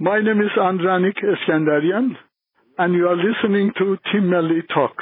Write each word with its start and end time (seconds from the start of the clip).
My 0.00 0.20
name 0.20 0.40
is 0.40 0.52
Andranik 0.56 1.16
Eskandarian, 1.24 2.16
and 2.78 2.94
you 2.94 3.08
are 3.08 3.16
listening 3.16 3.72
to 3.78 3.98
Team 4.12 4.30
Melli 4.30 4.60
Talk. 4.72 4.92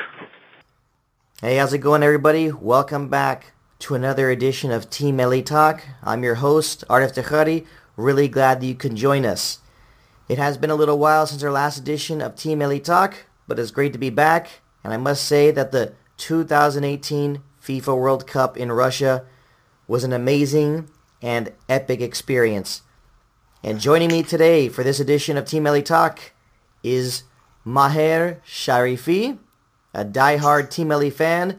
Hey, 1.42 1.56
how's 1.56 1.74
it 1.74 1.80
going, 1.80 2.02
everybody? 2.02 2.50
Welcome 2.50 3.10
back 3.10 3.52
to 3.80 3.94
another 3.94 4.30
edition 4.30 4.70
of 4.70 4.88
Team 4.88 5.18
Melli 5.18 5.44
Talk. 5.44 5.84
I'm 6.02 6.24
your 6.24 6.36
host, 6.36 6.82
Arif 6.88 7.12
Tekhari. 7.12 7.66
Really 7.98 8.26
glad 8.26 8.62
that 8.62 8.66
you 8.66 8.74
can 8.74 8.96
join 8.96 9.26
us. 9.26 9.58
It 10.30 10.38
has 10.38 10.56
been 10.56 10.70
a 10.70 10.74
little 10.74 10.98
while 10.98 11.26
since 11.26 11.42
our 11.42 11.52
last 11.52 11.76
edition 11.76 12.22
of 12.22 12.34
Team 12.34 12.60
Melli 12.60 12.82
Talk, 12.82 13.26
but 13.46 13.58
it's 13.58 13.70
great 13.70 13.92
to 13.92 13.98
be 13.98 14.08
back. 14.08 14.62
And 14.82 14.94
I 14.94 14.96
must 14.96 15.26
say 15.28 15.50
that 15.50 15.72
the 15.72 15.92
2018 16.16 17.42
FIFA 17.62 18.00
World 18.00 18.26
Cup 18.26 18.56
in 18.56 18.72
Russia 18.72 19.26
was 19.86 20.04
an 20.04 20.14
amazing 20.14 20.88
and 21.20 21.52
epic 21.68 22.00
experience. 22.00 22.80
And 23.64 23.80
joining 23.80 24.08
me 24.10 24.22
today 24.22 24.68
for 24.68 24.84
this 24.84 25.00
edition 25.00 25.36
of 25.36 25.46
Team 25.46 25.64
Melli 25.64 25.84
Talk 25.84 26.20
is 26.82 27.24
Maher 27.64 28.40
Sharifi, 28.46 29.38
a 29.94 30.04
die-hard 30.04 30.70
Team 30.70 30.88
Melli 30.88 31.12
fan 31.12 31.58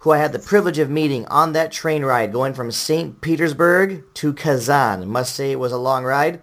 who 0.00 0.10
I 0.10 0.18
had 0.18 0.32
the 0.32 0.38
privilege 0.38 0.78
of 0.78 0.88
meeting 0.88 1.26
on 1.26 1.52
that 1.52 1.72
train 1.72 2.04
ride 2.04 2.32
going 2.32 2.54
from 2.54 2.70
St. 2.70 3.20
Petersburg 3.20 4.04
to 4.14 4.32
Kazan. 4.32 5.08
Must 5.08 5.34
say 5.34 5.50
it 5.50 5.58
was 5.58 5.72
a 5.72 5.78
long 5.78 6.04
ride. 6.04 6.42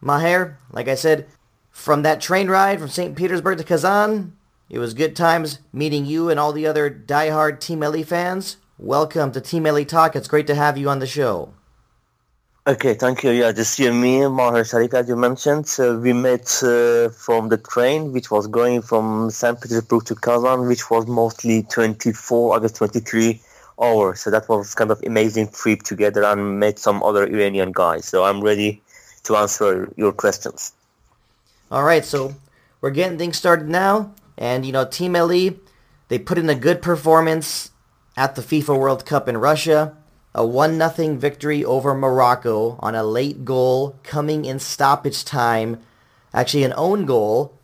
Maher, 0.00 0.58
like 0.70 0.88
I 0.88 0.94
said, 0.94 1.26
from 1.70 2.02
that 2.02 2.20
train 2.20 2.48
ride 2.48 2.80
from 2.80 2.88
St. 2.88 3.16
Petersburg 3.16 3.58
to 3.58 3.64
Kazan, 3.64 4.36
it 4.68 4.78
was 4.78 4.92
good 4.92 5.16
times 5.16 5.60
meeting 5.72 6.04
you 6.04 6.30
and 6.30 6.38
all 6.38 6.52
the 6.52 6.66
other 6.66 6.90
die-hard 6.90 7.60
Team 7.60 7.80
Melli 7.80 8.04
fans. 8.04 8.58
Welcome 8.76 9.32
to 9.32 9.40
Team 9.40 9.64
Melli 9.64 9.86
Talk. 9.86 10.14
It's 10.14 10.28
great 10.28 10.46
to 10.48 10.54
have 10.54 10.76
you 10.76 10.88
on 10.88 10.98
the 10.98 11.06
show. 11.06 11.54
Okay, 12.68 12.92
thank 12.92 13.24
you. 13.24 13.30
Yeah, 13.30 13.50
just 13.50 13.78
you 13.78 13.94
me, 13.94 14.26
Maher 14.28 14.62
Sharif, 14.62 14.92
as 14.92 15.08
you 15.08 15.16
mentioned. 15.16 15.74
Uh, 15.78 15.94
we 15.94 16.12
met 16.12 16.62
uh, 16.62 17.08
from 17.08 17.48
the 17.48 17.56
train, 17.56 18.12
which 18.12 18.30
was 18.30 18.46
going 18.46 18.82
from 18.82 19.30
St. 19.30 19.58
Petersburg 19.58 20.04
to 20.04 20.14
Kazan, 20.14 20.66
which 20.68 20.90
was 20.90 21.06
mostly 21.06 21.62
24, 21.62 22.54
I 22.54 22.60
guess 22.60 22.72
23 22.72 23.40
hours. 23.80 24.20
So 24.20 24.30
that 24.30 24.50
was 24.50 24.74
kind 24.74 24.90
of 24.90 25.02
amazing 25.06 25.48
trip 25.48 25.82
together 25.82 26.22
and 26.24 26.60
met 26.60 26.78
some 26.78 27.02
other 27.02 27.26
Iranian 27.26 27.72
guys. 27.72 28.04
So 28.04 28.24
I'm 28.24 28.42
ready 28.42 28.82
to 29.22 29.36
answer 29.36 29.90
your 29.96 30.12
questions. 30.12 30.74
All 31.70 31.84
right, 31.84 32.04
so 32.04 32.34
we're 32.82 32.90
getting 32.90 33.16
things 33.16 33.38
started 33.38 33.70
now. 33.70 34.12
And, 34.36 34.66
you 34.66 34.72
know, 34.72 34.84
Team 34.84 35.14
Melli, 35.14 35.58
they 36.08 36.18
put 36.18 36.36
in 36.36 36.50
a 36.50 36.54
good 36.54 36.82
performance 36.82 37.70
at 38.14 38.34
the 38.34 38.42
FIFA 38.42 38.78
World 38.78 39.06
Cup 39.06 39.26
in 39.26 39.38
Russia 39.38 39.96
a 40.38 40.42
1-0 40.42 41.18
victory 41.18 41.64
over 41.64 41.96
Morocco 41.96 42.76
on 42.78 42.94
a 42.94 43.02
late 43.02 43.44
goal 43.44 43.96
coming 44.04 44.44
in 44.44 44.60
stoppage 44.60 45.24
time, 45.24 45.80
actually 46.32 46.62
an 46.62 46.72
own 46.76 47.06
goal. 47.06 47.58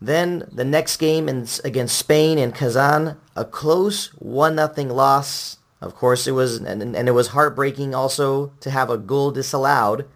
Then 0.00 0.48
the 0.50 0.64
next 0.64 0.96
game 0.96 1.28
in, 1.28 1.46
against 1.64 1.98
Spain 1.98 2.38
in 2.38 2.52
Kazan, 2.52 3.18
a 3.36 3.44
close 3.44 4.08
1-0 4.24 4.90
loss. 4.90 5.58
Of 5.82 5.94
course, 5.94 6.26
it 6.26 6.30
was 6.30 6.56
and, 6.56 6.96
and, 6.96 7.08
it 7.08 7.12
was 7.12 7.28
heartbreaking 7.28 7.94
also 7.94 8.52
to 8.60 8.70
have 8.70 8.88
a 8.88 8.96
goal 8.96 9.30
disallowed. 9.30 10.08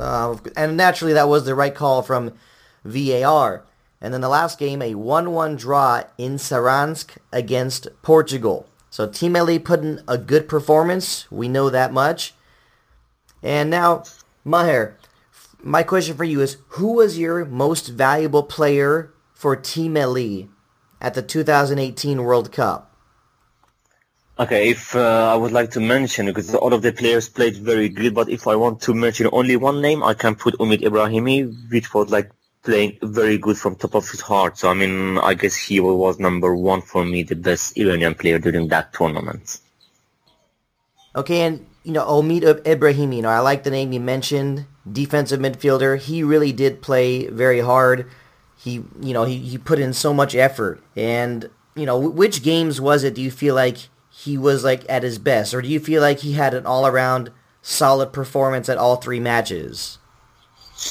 Uh, 0.00 0.38
and 0.56 0.78
naturally, 0.78 1.12
that 1.12 1.28
was 1.28 1.44
the 1.44 1.54
right 1.54 1.74
call 1.74 2.00
from 2.00 2.32
VAR. 2.86 3.64
And 4.00 4.14
then 4.14 4.22
the 4.22 4.30
last 4.30 4.58
game, 4.58 4.80
a 4.80 4.94
1-1 4.94 5.58
draw 5.58 6.04
in 6.16 6.36
Saransk 6.36 7.18
against 7.30 7.88
Portugal. 8.00 8.66
So 8.92 9.08
Team 9.08 9.32
Melli 9.32 9.58
put 9.58 9.80
in 9.80 10.02
a 10.06 10.18
good 10.18 10.50
performance. 10.50 11.26
We 11.30 11.48
know 11.48 11.70
that 11.70 11.94
much. 11.94 12.34
And 13.42 13.70
now, 13.70 14.04
Maher, 14.44 14.98
my 15.62 15.82
question 15.82 16.14
for 16.14 16.24
you 16.24 16.42
is, 16.42 16.58
who 16.76 16.92
was 16.92 17.18
your 17.18 17.46
most 17.46 17.88
valuable 17.88 18.42
player 18.42 19.10
for 19.32 19.56
Team 19.56 19.94
Melli 19.94 20.50
at 21.00 21.14
the 21.14 21.22
2018 21.22 22.22
World 22.22 22.52
Cup? 22.52 22.94
Okay, 24.38 24.68
if 24.68 24.94
uh, 24.94 25.32
I 25.32 25.36
would 25.36 25.52
like 25.52 25.70
to 25.70 25.80
mention, 25.80 26.26
because 26.26 26.54
all 26.54 26.74
of 26.74 26.82
the 26.82 26.92
players 26.92 27.30
played 27.30 27.56
very 27.56 27.88
good, 27.88 28.14
but 28.14 28.28
if 28.28 28.46
I 28.46 28.56
want 28.56 28.82
to 28.82 28.92
mention 28.92 29.26
only 29.32 29.56
one 29.56 29.80
name, 29.80 30.02
I 30.02 30.12
can 30.12 30.34
put 30.34 30.58
Omid 30.58 30.82
Ebrahimi, 30.82 31.50
which 31.70 31.94
was 31.94 32.10
like 32.10 32.30
playing 32.62 32.98
very 33.02 33.38
good 33.38 33.58
from 33.58 33.74
top 33.74 33.94
of 33.94 34.08
his 34.08 34.20
heart. 34.20 34.58
So 34.58 34.70
I 34.70 34.74
mean, 34.74 35.18
I 35.18 35.34
guess 35.34 35.54
he 35.54 35.80
was 35.80 36.18
number 36.18 36.54
one 36.54 36.82
for 36.82 37.04
me, 37.04 37.22
the 37.22 37.36
best 37.36 37.76
Iranian 37.76 38.14
player 38.14 38.38
during 38.38 38.68
that 38.68 38.92
tournament. 38.92 39.60
Okay, 41.14 41.42
and 41.42 41.66
you 41.84 41.92
know, 41.92 42.06
Omid 42.06 42.66
Ibrahim, 42.66 43.12
you 43.12 43.22
know, 43.22 43.28
I 43.28 43.40
like 43.40 43.64
the 43.64 43.70
name 43.70 43.92
you 43.92 44.00
mentioned, 44.00 44.66
defensive 44.90 45.40
midfielder. 45.40 45.98
He 45.98 46.22
really 46.22 46.52
did 46.52 46.80
play 46.80 47.26
very 47.26 47.60
hard. 47.60 48.06
He, 48.56 48.84
you 49.00 49.12
know, 49.12 49.24
he, 49.24 49.38
he 49.38 49.58
put 49.58 49.80
in 49.80 49.92
so 49.92 50.14
much 50.14 50.34
effort. 50.34 50.80
And, 50.96 51.50
you 51.74 51.84
know, 51.84 51.98
which 51.98 52.42
games 52.42 52.80
was 52.80 53.02
it 53.02 53.14
do 53.14 53.22
you 53.22 53.30
feel 53.30 53.54
like 53.54 53.88
he 54.10 54.38
was 54.38 54.62
like 54.62 54.84
at 54.88 55.02
his 55.02 55.18
best? 55.18 55.52
Or 55.54 55.60
do 55.60 55.68
you 55.68 55.80
feel 55.80 56.00
like 56.00 56.20
he 56.20 56.34
had 56.34 56.54
an 56.54 56.66
all-around 56.66 57.30
solid 57.62 58.12
performance 58.12 58.68
at 58.68 58.78
all 58.78 58.96
three 58.96 59.20
matches? 59.20 59.98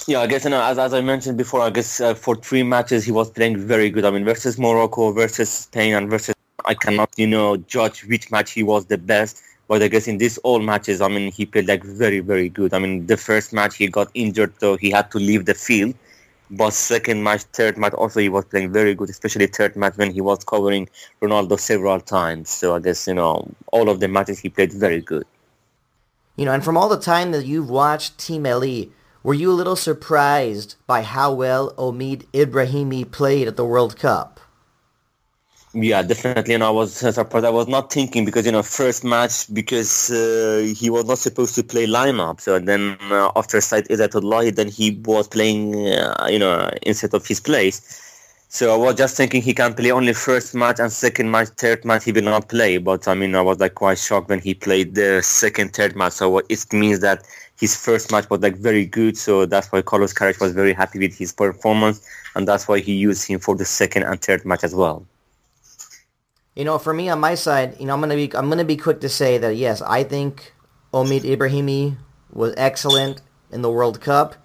Yeah, 0.07 0.22
I 0.22 0.28
guess 0.28 0.46
you 0.46 0.50
know, 0.50 0.63
as 0.63 0.79
as 0.79 0.94
I 0.94 1.02
mentioned 1.02 1.38
before, 1.38 1.62
I 1.62 1.69
guess 1.69 2.00
uh, 2.00 2.16
for 2.16 2.35
three 2.35 2.63
matches 2.63 3.03
he 3.03 3.12
was 3.12 3.29
playing 3.29 3.57
very 3.57 3.90
good. 3.90 4.06
I 4.06 4.12
mean, 4.12 4.24
versus 4.25 4.57
Morocco, 4.57 5.12
versus 5.12 5.50
Spain, 5.50 5.94
and 5.94 6.09
versus 6.09 6.34
I 6.66 6.74
cannot 6.74 7.12
you 7.18 7.28
know 7.28 7.57
judge 7.57 8.06
which 8.06 8.31
match 8.31 8.51
he 8.51 8.63
was 8.63 8.85
the 8.85 8.97
best. 8.97 9.41
But 9.68 9.84
I 9.84 9.88
guess 9.90 10.07
in 10.07 10.18
these 10.18 10.38
all 10.40 10.59
matches, 10.59 11.01
I 11.01 11.07
mean, 11.07 11.31
he 11.31 11.46
played 11.46 11.68
like 11.68 11.84
very 11.84 12.19
very 12.19 12.50
good. 12.50 12.74
I 12.74 12.80
mean, 12.80 13.06
the 13.07 13.18
first 13.18 13.53
match 13.53 13.75
he 13.78 13.88
got 13.88 14.09
injured, 14.13 14.53
so 14.59 14.78
he 14.78 14.90
had 14.91 15.12
to 15.12 15.18
leave 15.18 15.46
the 15.46 15.53
field. 15.53 15.94
But 16.50 16.72
second 16.72 17.24
match, 17.24 17.44
third 17.53 17.78
match, 17.78 17.94
also 17.94 18.19
he 18.19 18.30
was 18.30 18.46
playing 18.46 18.72
very 18.74 18.94
good, 18.96 19.09
especially 19.09 19.47
third 19.47 19.75
match 19.75 19.97
when 19.97 20.12
he 20.12 20.19
was 20.19 20.44
covering 20.44 20.90
Ronaldo 21.22 21.59
several 21.59 22.00
times. 22.00 22.50
So 22.50 22.75
I 22.75 22.80
guess 22.80 23.07
you 23.07 23.13
know 23.13 23.50
all 23.72 23.90
of 23.90 24.00
the 24.00 24.07
matches 24.07 24.40
he 24.40 24.50
played 24.50 24.74
very 24.74 25.01
good. 25.01 25.25
You 26.38 26.46
know, 26.46 26.53
and 26.53 26.63
from 26.63 26.78
all 26.78 26.90
the 26.90 27.00
time 27.00 27.31
that 27.31 27.46
you've 27.46 27.69
watched 27.69 28.18
Team 28.18 28.46
Melli 28.46 28.90
were 29.24 29.34
you 29.34 29.52
a 29.52 29.54
little 29.54 29.76
surprised 29.76 30.76
by 30.88 31.04
how 31.04 31.34
well 31.34 31.74
Omid 31.76 32.26
Ebrahimi 32.34 33.09
played 33.09 33.48
at 33.48 33.56
the 33.56 33.66
World 33.66 33.98
Cup? 33.98 34.40
Yeah, 35.74 36.02
definitely. 36.02 36.54
And 36.54 36.64
I 36.64 36.70
was 36.70 36.94
surprised. 37.16 37.46
I 37.46 37.50
was 37.50 37.68
not 37.68 37.92
thinking 37.92 38.26
because, 38.26 38.46
you 38.46 38.52
know, 38.52 38.64
first 38.64 39.04
match 39.04 39.52
because 39.54 40.12
uh, 40.12 40.74
he 40.76 40.90
was 40.90 41.06
not 41.06 41.18
supposed 41.18 41.56
to 41.56 41.64
play 41.64 41.88
lineup. 41.88 42.42
So 42.42 42.60
then 42.60 42.98
uh, 43.10 43.31
after 43.36 43.62
Saeid 43.62 43.88
Ezatolahi, 43.88 44.56
then 44.56 44.68
he 44.68 45.00
was 45.06 45.28
playing, 45.28 45.76
uh, 45.88 46.28
you 46.30 46.40
know, 46.40 46.70
instead 46.81 47.14
of 47.14 47.26
his 47.26 47.40
place. 47.40 48.08
So 48.50 48.74
I 48.74 48.76
was 48.76 48.96
just 48.96 49.16
thinking 49.16 49.42
he 49.42 49.54
can 49.54 49.74
play 49.74 49.92
only 49.92 50.12
first 50.12 50.54
match 50.54 50.81
and 50.81 50.92
second 50.92 51.31
match, 51.31 51.48
third 51.56 51.86
match 51.86 52.04
he 52.04 52.12
will 52.12 52.24
not 52.24 52.50
play. 52.50 52.78
But 52.78 53.08
I 53.08 53.14
mean, 53.14 53.34
I 53.34 53.42
was 53.42 53.60
like 53.62 53.76
quite 53.76 53.98
shocked 53.98 54.28
when 54.28 54.42
he 54.42 54.54
played 54.54 54.96
the 54.96 55.22
second, 55.24 55.74
third 55.74 55.96
match. 55.96 56.14
So 56.14 56.40
it 56.50 56.74
means 56.74 57.00
that 57.00 57.26
his 57.62 57.76
first 57.76 58.12
match 58.12 58.28
was 58.28 58.42
like 58.42 58.56
very 58.58 58.88
good, 58.88 59.16
so 59.16 59.46
that's 59.46 59.72
why 59.72 59.84
Carlos 59.84 60.16
Queiroz 60.16 60.42
was 60.42 60.52
very 60.52 60.74
happy 60.74 60.98
with 60.98 61.16
his 61.16 61.32
performance, 61.32 62.02
and 62.36 62.48
that's 62.48 62.68
why 62.68 62.80
he 62.80 62.94
used 62.94 63.28
him 63.28 63.40
for 63.40 63.56
the 63.56 63.66
second 63.66 64.02
and 64.02 64.20
third 64.20 64.44
match 64.46 64.64
as 64.64 64.74
well. 64.74 65.06
You 66.56 66.66
know, 66.66 66.80
for 66.80 66.92
me 66.92 67.08
on 67.08 67.20
my 67.20 67.36
side, 67.36 67.80
you 67.80 67.86
know, 67.86 67.94
I'm 67.94 68.02
gonna 68.02 68.16
be 68.16 68.36
I'm 68.36 68.50
gonna 68.50 68.66
be 68.66 68.78
quick 68.78 69.00
to 69.02 69.10
say 69.10 69.38
that 69.38 69.56
yes, 69.56 69.80
I 69.84 70.04
think 70.04 70.54
Omid 70.92 71.22
Ebrahimi 71.22 71.98
was 72.34 72.56
excellent 72.58 73.22
in 73.52 73.62
the 73.62 73.70
World 73.70 74.02
Cup. 74.02 74.36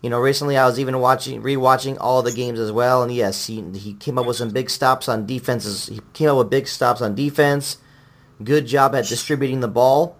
You 0.00 0.08
know, 0.08 0.18
recently 0.18 0.56
I 0.56 0.66
was 0.66 0.80
even 0.80 0.98
watching 0.98 1.42
rewatching 1.42 1.98
all 2.00 2.22
the 2.22 2.32
games 2.32 2.58
as 2.58 2.72
well, 2.72 3.02
and 3.02 3.12
yes, 3.12 3.48
he 3.48 3.60
he 3.74 3.92
came 3.92 4.16
up 4.16 4.24
with 4.24 4.38
some 4.38 4.48
big 4.48 4.70
stops 4.70 5.10
on 5.10 5.26
defenses. 5.26 5.88
He 5.88 6.00
came 6.14 6.30
up 6.30 6.38
with 6.38 6.48
big 6.48 6.66
stops 6.66 7.02
on 7.02 7.14
defense. 7.14 7.76
Good 8.42 8.66
job 8.66 8.94
at 8.94 9.06
distributing 9.06 9.60
the 9.60 9.68
ball. 9.68 10.16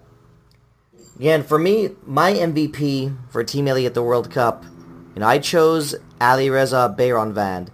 Again, 1.16 1.42
for 1.42 1.58
me, 1.58 1.90
my 2.06 2.32
MVP 2.32 3.16
for 3.30 3.44
Team 3.44 3.66
Melli 3.66 3.86
at 3.86 3.94
the 3.94 4.02
World 4.02 4.30
Cup, 4.30 4.64
you 5.14 5.20
know, 5.20 5.26
I 5.26 5.38
chose 5.38 5.94
Alireza 6.20 6.96
Beiranvand. 6.96 7.68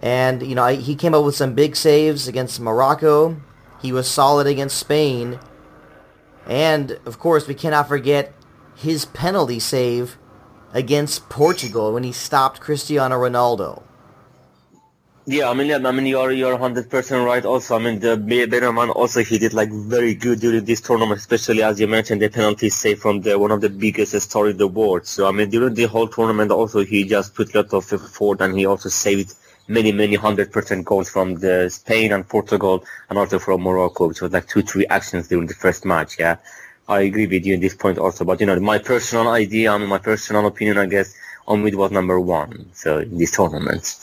And, 0.00 0.42
you 0.44 0.54
know, 0.54 0.64
I, 0.64 0.74
he 0.74 0.96
came 0.96 1.14
up 1.14 1.24
with 1.24 1.36
some 1.36 1.54
big 1.54 1.76
saves 1.76 2.26
against 2.26 2.60
Morocco. 2.60 3.40
He 3.80 3.92
was 3.92 4.10
solid 4.10 4.46
against 4.46 4.78
Spain. 4.78 5.38
And, 6.46 6.98
of 7.04 7.18
course, 7.18 7.46
we 7.46 7.54
cannot 7.54 7.88
forget 7.88 8.34
his 8.74 9.04
penalty 9.04 9.60
save 9.60 10.18
against 10.72 11.28
Portugal 11.28 11.92
when 11.92 12.02
he 12.02 12.12
stopped 12.12 12.60
Cristiano 12.60 13.16
Ronaldo. 13.16 13.82
Yeah, 15.24 15.50
I 15.50 15.54
mean, 15.54 15.68
yeah, 15.68 15.76
I 15.76 15.92
mean, 15.92 16.06
you're 16.06 16.32
you're 16.32 16.58
hundred 16.58 16.90
percent 16.90 17.24
right. 17.24 17.44
Also, 17.44 17.76
I 17.76 17.78
mean, 17.78 18.00
the 18.00 18.16
Beiranvand 18.16 18.94
also 18.96 19.22
he 19.22 19.38
did 19.38 19.52
like 19.52 19.70
very 19.70 20.14
good 20.14 20.40
during 20.40 20.64
this 20.64 20.80
tournament, 20.80 21.18
especially 21.20 21.62
as 21.62 21.78
you 21.80 21.86
mentioned 21.86 22.20
the 22.22 22.28
penalty 22.28 22.68
save 22.70 22.98
from 23.00 23.20
the 23.20 23.38
one 23.38 23.52
of 23.52 23.60
the 23.60 23.70
biggest 23.70 24.20
story 24.20 24.50
in 24.50 24.56
the 24.56 24.66
world. 24.66 25.06
So 25.06 25.28
I 25.28 25.32
mean, 25.32 25.48
during 25.50 25.74
the 25.74 25.84
whole 25.84 26.08
tournament, 26.08 26.50
also 26.50 26.84
he 26.84 27.04
just 27.04 27.34
put 27.36 27.54
a 27.54 27.58
lot 27.58 27.72
of 27.72 27.92
effort 27.92 28.40
and 28.40 28.58
he 28.58 28.66
also 28.66 28.88
saved 28.88 29.34
many 29.68 29.92
many 29.92 30.16
hundred 30.16 30.50
percent 30.52 30.84
goals 30.84 31.08
from 31.08 31.36
the 31.36 31.68
Spain 31.70 32.12
and 32.12 32.28
Portugal 32.28 32.84
and 33.08 33.16
also 33.16 33.38
from 33.38 33.62
Morocco, 33.62 34.08
which 34.08 34.22
was 34.22 34.32
like 34.32 34.48
two 34.48 34.62
three 34.62 34.86
actions 34.88 35.28
during 35.28 35.46
the 35.46 35.54
first 35.54 35.84
match. 35.84 36.18
Yeah, 36.18 36.36
I 36.88 37.02
agree 37.02 37.28
with 37.28 37.46
you 37.46 37.54
in 37.54 37.60
this 37.60 37.76
point 37.76 37.98
also. 37.98 38.24
But 38.24 38.40
you 38.40 38.46
know, 38.46 38.58
my 38.58 38.78
personal 38.78 39.28
idea, 39.28 39.70
I 39.72 39.78
mean, 39.78 39.88
my 39.88 39.98
personal 39.98 40.46
opinion, 40.46 40.78
I 40.78 40.86
guess 40.86 41.14
Omid 41.46 41.76
was 41.76 41.92
number 41.92 42.18
one. 42.18 42.70
So 42.72 42.98
in 42.98 43.18
these 43.18 43.30
tournaments. 43.30 44.00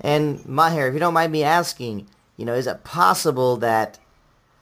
And 0.00 0.44
Maher, 0.46 0.88
if 0.88 0.94
you 0.94 1.00
don't 1.00 1.14
mind 1.14 1.32
me 1.32 1.42
asking, 1.42 2.06
you 2.36 2.44
know, 2.44 2.54
is 2.54 2.66
it 2.66 2.84
possible 2.84 3.56
that, 3.58 3.98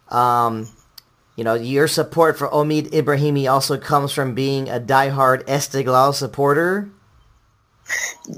um, 0.09 0.69
you 1.37 1.45
know, 1.45 1.55
your 1.55 1.89
support 1.89 2.39
for 2.39 2.49
Omid 2.49 2.91
Ebrahimi 2.91 3.51
also 3.51 3.77
comes 3.77 4.13
from 4.13 4.35
being 4.35 4.69
a 4.69 4.81
diehard 4.81 5.45
Esteghlal 5.45 6.15
supporter? 6.15 6.91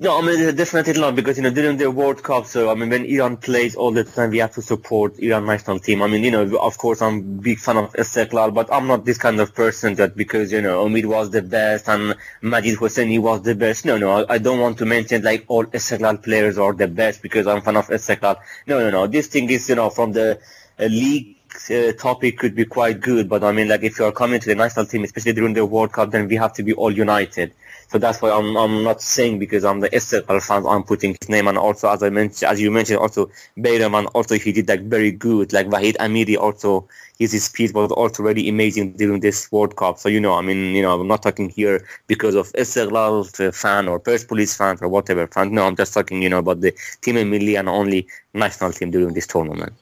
No, 0.01 0.19
I 0.19 0.23
mean 0.23 0.57
definitely 0.57 1.01
not 1.01 1.15
because 1.15 1.37
you 1.37 1.45
know 1.45 1.51
during 1.51 1.77
the 1.77 1.91
World 1.91 2.23
Cup, 2.23 2.47
so 2.47 2.71
I 2.71 2.75
mean 2.75 2.91
when 2.91 3.05
Iran 3.05 3.37
plays 3.37 3.77
all 3.77 3.93
the 3.93 4.03
time, 4.03 4.31
we 4.31 4.39
have 4.39 4.53
to 4.55 4.63
support 4.63 5.19
Iran 5.21 5.47
national 5.47 5.79
team. 5.79 6.03
I 6.03 6.09
mean, 6.09 6.25
you 6.25 6.33
know, 6.33 6.43
of 6.59 6.77
course 6.77 7.01
I'm 7.01 7.39
big 7.39 7.61
fan 7.61 7.77
of 7.77 7.93
Esteghlal, 7.93 8.53
but 8.53 8.73
I'm 8.73 8.89
not 8.89 9.05
this 9.05 9.19
kind 9.19 9.39
of 9.41 9.55
person 9.55 9.95
that 9.95 10.17
because 10.17 10.51
you 10.51 10.61
know 10.61 10.85
Omid 10.85 11.07
was 11.07 11.31
the 11.31 11.43
best 11.43 11.89
and 11.89 12.17
Majid 12.43 12.79
Hosseini 12.79 13.21
was 13.21 13.43
the 13.43 13.55
best. 13.55 13.85
No, 13.85 13.97
no, 13.97 14.27
I 14.29 14.39
don't 14.39 14.59
want 14.59 14.79
to 14.79 14.87
mention 14.87 15.23
like 15.23 15.45
all 15.47 15.65
Esteghlal 15.67 16.21
players 16.21 16.59
are 16.59 16.73
the 16.73 16.89
best 16.89 17.23
because 17.23 17.47
I'm 17.47 17.63
fan 17.63 17.77
of 17.77 17.87
Esteghlal. 17.87 18.39
No, 18.67 18.81
no, 18.81 18.91
no. 18.91 19.07
This 19.07 19.29
thing 19.29 19.49
is 19.51 19.69
you 19.69 19.77
know 19.77 19.91
from 19.91 20.13
the 20.13 20.41
uh, 20.81 20.85
league 20.87 21.37
uh, 21.71 21.93
topic 21.93 22.39
could 22.39 22.55
be 22.55 22.65
quite 22.65 23.01
good, 23.01 23.29
but 23.29 23.45
I 23.45 23.53
mean, 23.53 23.69
like 23.69 23.83
if 23.83 23.99
you 23.99 24.05
are 24.05 24.13
coming 24.13 24.41
to 24.41 24.47
the 24.47 24.55
national 24.55 24.87
team, 24.87 25.05
especially 25.05 25.33
during 25.33 25.55
the 25.55 25.65
World 25.65 25.93
Cup, 25.93 26.11
then 26.11 26.29
we 26.29 26.37
have 26.37 26.53
to 26.55 26.63
be 26.63 26.73
all 26.73 26.91
united. 26.91 27.53
So 27.89 27.99
that's 27.99 28.21
why 28.21 28.31
I'm 28.31 28.57
I'm 28.57 28.83
not 28.83 29.01
saying 29.01 29.39
because 29.39 29.65
I'm 29.65 29.81
the 29.81 29.89
Esteghlal 29.91 30.43
fan, 30.43 30.67
I'm 30.67 30.83
putting 30.83 31.17
his 31.21 31.29
name 31.29 31.47
and 31.47 31.57
also 31.57 31.89
as 31.89 32.03
I 32.03 32.11
mentioned, 32.11 32.51
as 32.51 32.61
you 32.61 32.71
mentioned, 32.71 32.99
also 32.99 33.31
Bayraman 33.57 34.11
also 34.13 34.37
he 34.37 34.53
did 34.53 34.69
like 34.69 34.83
very 34.83 35.13
good. 35.13 35.53
Like 35.53 35.69
Vahid 35.69 35.97
Amiri 35.99 36.37
also 36.37 36.89
his 37.19 37.43
speed 37.43 37.73
was 37.75 37.93
also 37.93 38.23
really 38.23 38.49
amazing 38.49 38.93
during 38.93 39.21
this 39.21 39.51
World 39.53 39.77
Cup. 39.77 39.99
So 39.99 40.09
you 40.09 40.21
know, 40.21 40.35
I 40.35 40.43
mean, 40.43 40.75
you 40.75 40.83
know, 40.83 41.01
I'm 41.01 41.07
not 41.07 41.23
talking 41.23 41.49
here 41.49 41.87
because 42.09 42.35
of 42.35 42.53
Esteghlal 42.55 43.55
fan 43.55 43.89
or 43.89 44.01
Persepolis 44.01 44.57
fan 44.57 44.79
or 44.81 44.89
whatever 44.89 45.27
fan. 45.29 45.53
No, 45.53 45.67
I'm 45.67 45.77
just 45.77 45.95
talking, 45.95 46.23
you 46.23 46.29
know, 46.29 46.39
about 46.39 46.61
the 46.61 46.73
team 47.03 47.17
Melli 47.17 47.59
and 47.59 47.69
only 47.69 48.07
national 48.35 48.73
team 48.73 48.91
during 48.91 49.15
this 49.15 49.27
tournament. 49.27 49.73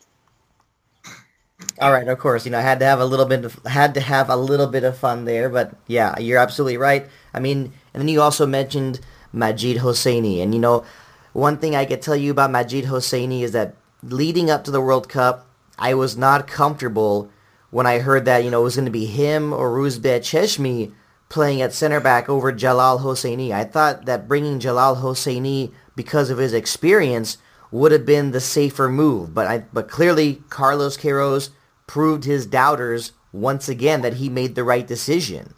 All 1.80 1.92
right, 1.92 2.06
of 2.06 2.18
course, 2.18 2.44
you 2.44 2.52
know, 2.52 2.58
I 2.58 2.62
had 2.62 2.78
to 2.80 2.84
have 2.84 3.00
a 3.00 3.04
little 3.06 3.26
bit 3.26 3.44
of 3.44 3.58
had 3.64 3.94
to 3.94 4.00
have 4.00 4.28
a 4.28 4.36
little 4.36 4.66
bit 4.66 4.84
of 4.84 4.96
fun 4.96 5.24
there, 5.24 5.48
but 5.48 5.74
yeah, 5.86 6.18
you're 6.18 6.38
absolutely 6.38 6.76
right. 6.76 7.06
I 7.32 7.40
mean, 7.40 7.72
and 7.94 8.00
then 8.00 8.08
you 8.08 8.20
also 8.20 8.46
mentioned 8.46 9.00
Majid 9.32 9.78
Hosseini, 9.78 10.42
and 10.42 10.52
you 10.52 10.60
know, 10.60 10.84
one 11.32 11.56
thing 11.56 11.74
I 11.74 11.84
could 11.84 12.02
tell 12.02 12.16
you 12.16 12.32
about 12.32 12.50
Majid 12.50 12.86
Hosseini 12.86 13.42
is 13.42 13.52
that 13.52 13.76
leading 14.02 14.50
up 14.50 14.64
to 14.64 14.70
the 14.70 14.80
World 14.80 15.08
Cup, 15.08 15.46
I 15.78 15.94
was 15.94 16.16
not 16.16 16.46
comfortable 16.46 17.30
when 17.70 17.86
I 17.86 18.00
heard 18.00 18.24
that 18.26 18.44
you 18.44 18.50
know 18.50 18.60
it 18.60 18.64
was 18.64 18.76
going 18.76 18.84
to 18.84 18.90
be 18.90 19.06
him 19.06 19.52
or 19.52 19.70
Rouzbeh 19.70 20.20
Cheshmi 20.20 20.92
playing 21.28 21.62
at 21.62 21.72
center 21.72 22.00
back 22.00 22.28
over 22.28 22.52
Jalal 22.52 23.00
Hosseini. 23.00 23.50
I 23.50 23.64
thought 23.64 24.04
that 24.04 24.28
bringing 24.28 24.60
Jalal 24.60 24.96
Hosseini 24.96 25.72
because 25.96 26.30
of 26.30 26.38
his 26.38 26.52
experience 26.52 27.38
would 27.70 27.90
have 27.90 28.06
been 28.06 28.30
the 28.30 28.40
safer 28.40 28.88
move, 28.88 29.34
but 29.34 29.46
I, 29.46 29.58
but 29.72 29.88
clearly 29.88 30.42
Carlos 30.48 30.96
Queiroz 30.96 31.50
proved 31.86 32.24
his 32.24 32.46
doubters 32.46 33.12
once 33.32 33.68
again 33.68 34.02
that 34.02 34.14
he 34.14 34.28
made 34.28 34.54
the 34.54 34.62
right 34.62 34.86
decision. 34.86 35.54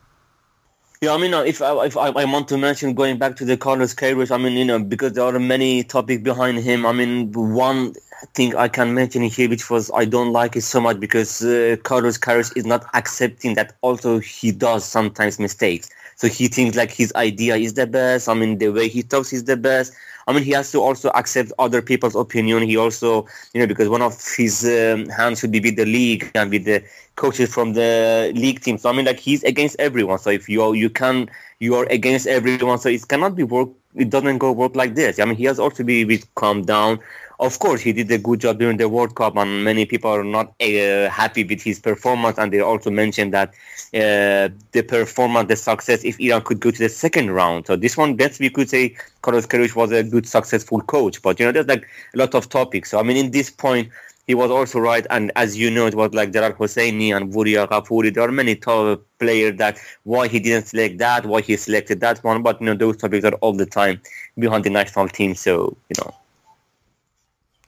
Yeah, 1.02 1.12
I 1.12 1.18
mean, 1.18 1.34
uh, 1.34 1.42
if 1.42 1.60
I, 1.60 1.84
if 1.84 1.96
I, 1.96 2.24
want 2.24 2.48
to 2.48 2.56
mention 2.56 2.94
going 2.94 3.18
back 3.18 3.36
to 3.36 3.44
the 3.44 3.58
Carlos 3.58 3.94
Queiroz, 3.94 4.30
I 4.30 4.38
mean, 4.38 4.54
you 4.54 4.64
know, 4.64 4.78
because 4.78 5.12
there 5.12 5.24
are 5.24 5.38
many 5.38 5.84
topics 5.84 6.22
behind 6.22 6.58
him. 6.58 6.86
I 6.86 6.92
mean, 6.92 7.32
one 7.32 7.94
thing 8.34 8.54
I 8.56 8.68
can 8.68 8.94
mention 8.94 9.22
here, 9.22 9.48
which 9.48 9.70
was 9.70 9.90
I 9.94 10.04
don't 10.04 10.32
like 10.32 10.56
it 10.56 10.62
so 10.62 10.80
much 10.80 11.00
because 11.00 11.42
uh, 11.42 11.76
Carlos 11.82 12.18
Queiroz 12.18 12.56
is 12.56 12.64
not 12.66 12.86
accepting 12.94 13.54
that 13.54 13.74
also 13.82 14.18
he 14.18 14.52
does 14.52 14.84
sometimes 14.84 15.38
mistakes. 15.38 15.90
So 16.16 16.28
he 16.28 16.48
thinks 16.48 16.76
like 16.76 16.90
his 16.90 17.12
idea 17.14 17.56
is 17.56 17.74
the 17.74 17.86
best. 17.86 18.28
I 18.28 18.34
mean, 18.34 18.58
the 18.58 18.68
way 18.68 18.88
he 18.88 19.02
talks 19.02 19.32
is 19.32 19.44
the 19.44 19.56
best. 19.56 19.92
I 20.26 20.32
mean, 20.32 20.42
he 20.42 20.50
has 20.52 20.72
to 20.72 20.80
also 20.80 21.10
accept 21.10 21.52
other 21.58 21.80
people's 21.80 22.16
opinion. 22.16 22.62
He 22.62 22.76
also, 22.76 23.26
you 23.54 23.60
know, 23.60 23.66
because 23.66 23.88
one 23.88 24.02
of 24.02 24.20
his 24.36 24.64
um, 24.64 25.08
hands 25.10 25.40
should 25.40 25.52
be 25.52 25.60
with 25.60 25.76
the 25.76 25.84
league 25.84 26.30
and 26.34 26.50
with 26.50 26.64
the 26.64 26.82
coaches 27.14 27.52
from 27.52 27.74
the 27.74 28.32
league 28.34 28.60
team. 28.60 28.78
So 28.78 28.88
I 28.90 28.92
mean, 28.92 29.04
like 29.04 29.20
he's 29.20 29.44
against 29.44 29.76
everyone. 29.78 30.18
So 30.18 30.30
if 30.30 30.48
you 30.48 30.62
are, 30.62 30.74
you 30.74 30.90
can 30.90 31.28
you 31.60 31.74
are 31.76 31.86
against 31.90 32.26
everyone, 32.26 32.78
so 32.78 32.88
it 32.88 33.06
cannot 33.08 33.36
be 33.36 33.42
work. 33.44 33.68
It 33.94 34.10
doesn't 34.10 34.38
go 34.38 34.52
work 34.52 34.74
like 34.74 34.94
this. 34.94 35.18
I 35.18 35.24
mean, 35.24 35.36
he 35.36 35.44
has 35.44 35.58
also 35.58 35.84
be 35.84 36.04
with 36.04 36.34
calm 36.34 36.62
down. 36.62 36.98
Of 37.38 37.58
course, 37.58 37.82
he 37.82 37.92
did 37.92 38.10
a 38.10 38.18
good 38.18 38.40
job 38.40 38.58
during 38.58 38.78
the 38.78 38.88
World 38.88 39.14
Cup, 39.14 39.36
and 39.36 39.62
many 39.62 39.84
people 39.84 40.10
are 40.10 40.24
not 40.24 40.54
uh, 40.60 41.10
happy 41.10 41.44
with 41.44 41.60
his 41.62 41.78
performance. 41.78 42.38
And 42.38 42.50
they 42.50 42.60
also 42.60 42.90
mentioned 42.90 43.34
that 43.34 43.50
uh, 43.94 44.48
the 44.72 44.82
performance, 44.86 45.48
the 45.48 45.56
success, 45.56 46.02
if 46.02 46.18
Iran 46.18 46.42
could 46.42 46.60
go 46.60 46.70
to 46.70 46.78
the 46.78 46.88
second 46.88 47.30
round. 47.30 47.66
So 47.66 47.76
this 47.76 47.96
one, 47.96 48.16
that's 48.16 48.38
we 48.38 48.48
could 48.48 48.70
say 48.70 48.96
Carlos 49.20 49.46
Queiroz 49.46 49.76
was 49.76 49.92
a 49.92 50.02
good, 50.02 50.26
successful 50.26 50.80
coach. 50.80 51.20
But 51.20 51.38
you 51.38 51.44
know, 51.44 51.52
there's 51.52 51.66
like 51.66 51.86
a 52.14 52.18
lot 52.18 52.34
of 52.34 52.48
topics. 52.48 52.90
So 52.90 52.98
I 52.98 53.02
mean, 53.02 53.18
in 53.18 53.32
this 53.32 53.50
point, 53.50 53.90
he 54.26 54.34
was 54.34 54.50
also 54.50 54.78
right. 54.78 55.06
And 55.10 55.30
as 55.36 55.58
you 55.58 55.70
know, 55.70 55.86
it 55.86 55.94
was 55.94 56.14
like 56.14 56.32
Jalal 56.32 56.52
Hosseini 56.52 57.14
and 57.14 57.32
Voria 57.32 57.68
Ghafouri. 57.68 58.14
There 58.14 58.24
are 58.24 58.32
many 58.32 58.56
top 58.56 59.02
players 59.18 59.56
that 59.58 59.78
why 60.04 60.26
he 60.26 60.40
didn't 60.40 60.68
select 60.68 60.98
that, 60.98 61.26
why 61.26 61.42
he 61.42 61.56
selected 61.56 62.00
that 62.00 62.24
one. 62.24 62.42
But 62.42 62.60
you 62.60 62.66
know, 62.66 62.74
those 62.74 62.96
topics 62.96 63.26
are 63.26 63.34
all 63.34 63.52
the 63.52 63.66
time 63.66 64.00
behind 64.38 64.64
the 64.64 64.70
national 64.70 65.08
team. 65.08 65.34
So 65.34 65.76
you 65.90 65.96
know. 65.98 66.14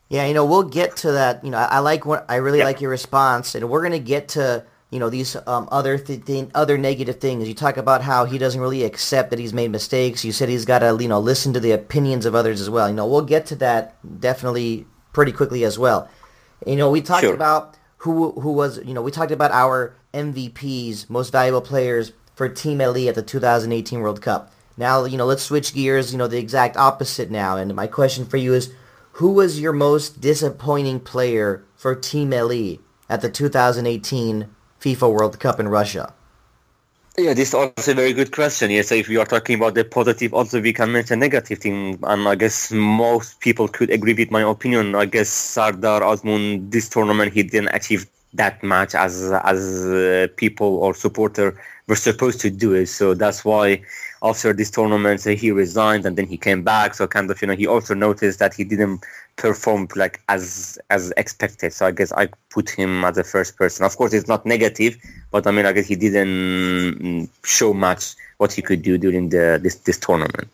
Yeah, 0.08 0.26
you 0.26 0.32
know, 0.32 0.44
we'll 0.44 0.62
get 0.62 0.96
to 0.98 1.12
that. 1.12 1.44
You 1.44 1.50
know, 1.50 1.58
I, 1.58 1.80
like 1.80 2.06
what 2.06 2.24
I 2.28 2.36
really 2.36 2.62
like 2.62 2.80
your 2.80 2.90
response, 2.90 3.54
and 3.54 3.68
we're 3.68 3.82
gonna 3.82 3.98
get 3.98 4.28
to 4.28 4.64
you 4.90 4.98
know 4.98 5.10
these 5.10 5.36
um, 5.46 5.68
other 5.70 5.98
th- 5.98 6.24
th- 6.24 6.48
other 6.54 6.78
negative 6.78 7.20
things. 7.20 7.46
You 7.46 7.54
talk 7.54 7.76
about 7.76 8.02
how 8.02 8.24
he 8.24 8.38
doesn't 8.38 8.60
really 8.60 8.84
accept 8.84 9.30
that 9.30 9.38
he's 9.38 9.52
made 9.52 9.70
mistakes. 9.70 10.24
You 10.24 10.32
said 10.32 10.48
he's 10.48 10.64
got 10.64 10.78
to 10.78 10.96
you 10.98 11.08
know 11.08 11.20
listen 11.20 11.52
to 11.52 11.60
the 11.60 11.72
opinions 11.72 12.24
of 12.24 12.34
others 12.34 12.60
as 12.60 12.70
well. 12.70 12.88
You 12.88 12.94
know, 12.94 13.06
we'll 13.06 13.22
get 13.22 13.44
to 13.46 13.56
that 13.56 13.96
definitely 14.20 14.86
pretty 15.12 15.32
quickly 15.32 15.64
as 15.64 15.78
well. 15.78 16.08
You 16.66 16.76
know, 16.76 16.90
we 16.90 17.02
talked 17.02 17.22
sure. 17.24 17.34
about 17.34 17.76
who 17.98 18.32
who 18.32 18.52
was 18.52 18.78
you 18.84 18.94
know 18.94 19.02
we 19.02 19.10
talked 19.10 19.32
about 19.32 19.50
our 19.50 19.94
MVPs, 20.14 21.10
most 21.10 21.32
valuable 21.32 21.60
players 21.60 22.12
for 22.34 22.48
Team 22.48 22.78
Melli 22.78 23.08
at 23.08 23.14
the 23.14 23.22
2018 23.22 24.00
World 24.00 24.22
Cup. 24.22 24.52
Now 24.78 25.04
you 25.04 25.18
know 25.18 25.26
let's 25.26 25.42
switch 25.42 25.74
gears. 25.74 26.12
You 26.12 26.18
know 26.18 26.28
the 26.28 26.38
exact 26.38 26.78
opposite 26.78 27.30
now, 27.30 27.58
and 27.58 27.74
my 27.74 27.86
question 27.86 28.24
for 28.24 28.38
you 28.38 28.54
is 28.54 28.72
who 29.18 29.32
was 29.32 29.58
your 29.58 29.72
most 29.72 30.20
disappointing 30.20 31.00
player 31.00 31.64
for 31.74 31.92
Team 31.96 32.30
Melli 32.30 32.78
at 33.08 33.20
the 33.20 33.28
2018 33.28 34.46
FIFA 34.80 35.12
World 35.12 35.40
Cup 35.40 35.58
in 35.58 35.66
Russia? 35.66 36.14
Yeah, 37.18 37.34
this 37.34 37.48
is 37.48 37.54
also 37.54 37.90
a 37.90 37.94
very 37.96 38.12
good 38.12 38.30
question. 38.30 38.70
Yes, 38.70 38.92
if 38.92 39.08
we 39.08 39.16
are 39.16 39.26
talking 39.26 39.56
about 39.56 39.74
the 39.74 39.84
positive, 39.84 40.32
also 40.32 40.60
we 40.60 40.72
can 40.72 40.92
mention 40.92 41.18
negative 41.18 41.58
thing, 41.58 41.98
and 42.04 42.28
I 42.28 42.36
guess 42.36 42.70
most 42.70 43.40
people 43.40 43.66
could 43.66 43.90
agree 43.90 44.14
with 44.14 44.30
my 44.30 44.42
opinion. 44.42 44.94
I 44.94 45.06
guess 45.06 45.28
Sardar 45.28 46.00
Azmoun, 46.02 46.70
this 46.70 46.88
tournament, 46.88 47.32
he 47.32 47.42
didn't 47.42 47.74
achieve 47.74 48.06
that 48.34 48.62
much 48.62 48.94
as 48.94 49.32
as 49.42 49.84
uh, 49.86 50.28
people 50.36 50.76
or 50.76 50.94
supporter 50.94 51.60
were 51.88 51.96
supposed 51.96 52.40
to 52.42 52.50
do 52.50 52.72
it. 52.74 52.86
So 52.86 53.14
that's 53.14 53.44
why 53.44 53.82
after 54.22 54.52
this 54.52 54.70
tournament 54.70 55.22
he 55.24 55.50
resigned 55.50 56.04
and 56.04 56.16
then 56.16 56.26
he 56.26 56.36
came 56.36 56.62
back. 56.62 56.94
So 56.94 57.06
kind 57.06 57.30
of 57.30 57.40
you 57.40 57.48
know 57.48 57.56
he 57.56 57.66
also 57.66 57.94
noticed 57.94 58.38
that 58.38 58.54
he 58.54 58.64
didn't 58.64 59.04
perform 59.36 59.88
like 59.96 60.20
as 60.28 60.78
as 60.90 61.12
expected. 61.16 61.72
So 61.72 61.86
I 61.86 61.92
guess 61.92 62.12
I 62.12 62.28
put 62.50 62.70
him 62.70 63.04
as 63.04 63.16
the 63.16 63.24
first 63.24 63.56
person. 63.56 63.84
Of 63.84 63.96
course, 63.96 64.12
it's 64.12 64.28
not 64.28 64.44
negative, 64.44 64.96
but 65.30 65.46
I 65.46 65.50
mean 65.50 65.66
I 65.66 65.72
guess 65.72 65.86
he 65.86 65.96
didn't 65.96 66.98
mm, 66.98 67.28
show 67.44 67.72
much 67.72 68.14
what 68.38 68.52
he 68.52 68.62
could 68.62 68.82
do 68.82 68.98
during 68.98 69.28
the 69.28 69.60
this 69.62 69.76
this 69.76 69.98
tournament. 69.98 70.50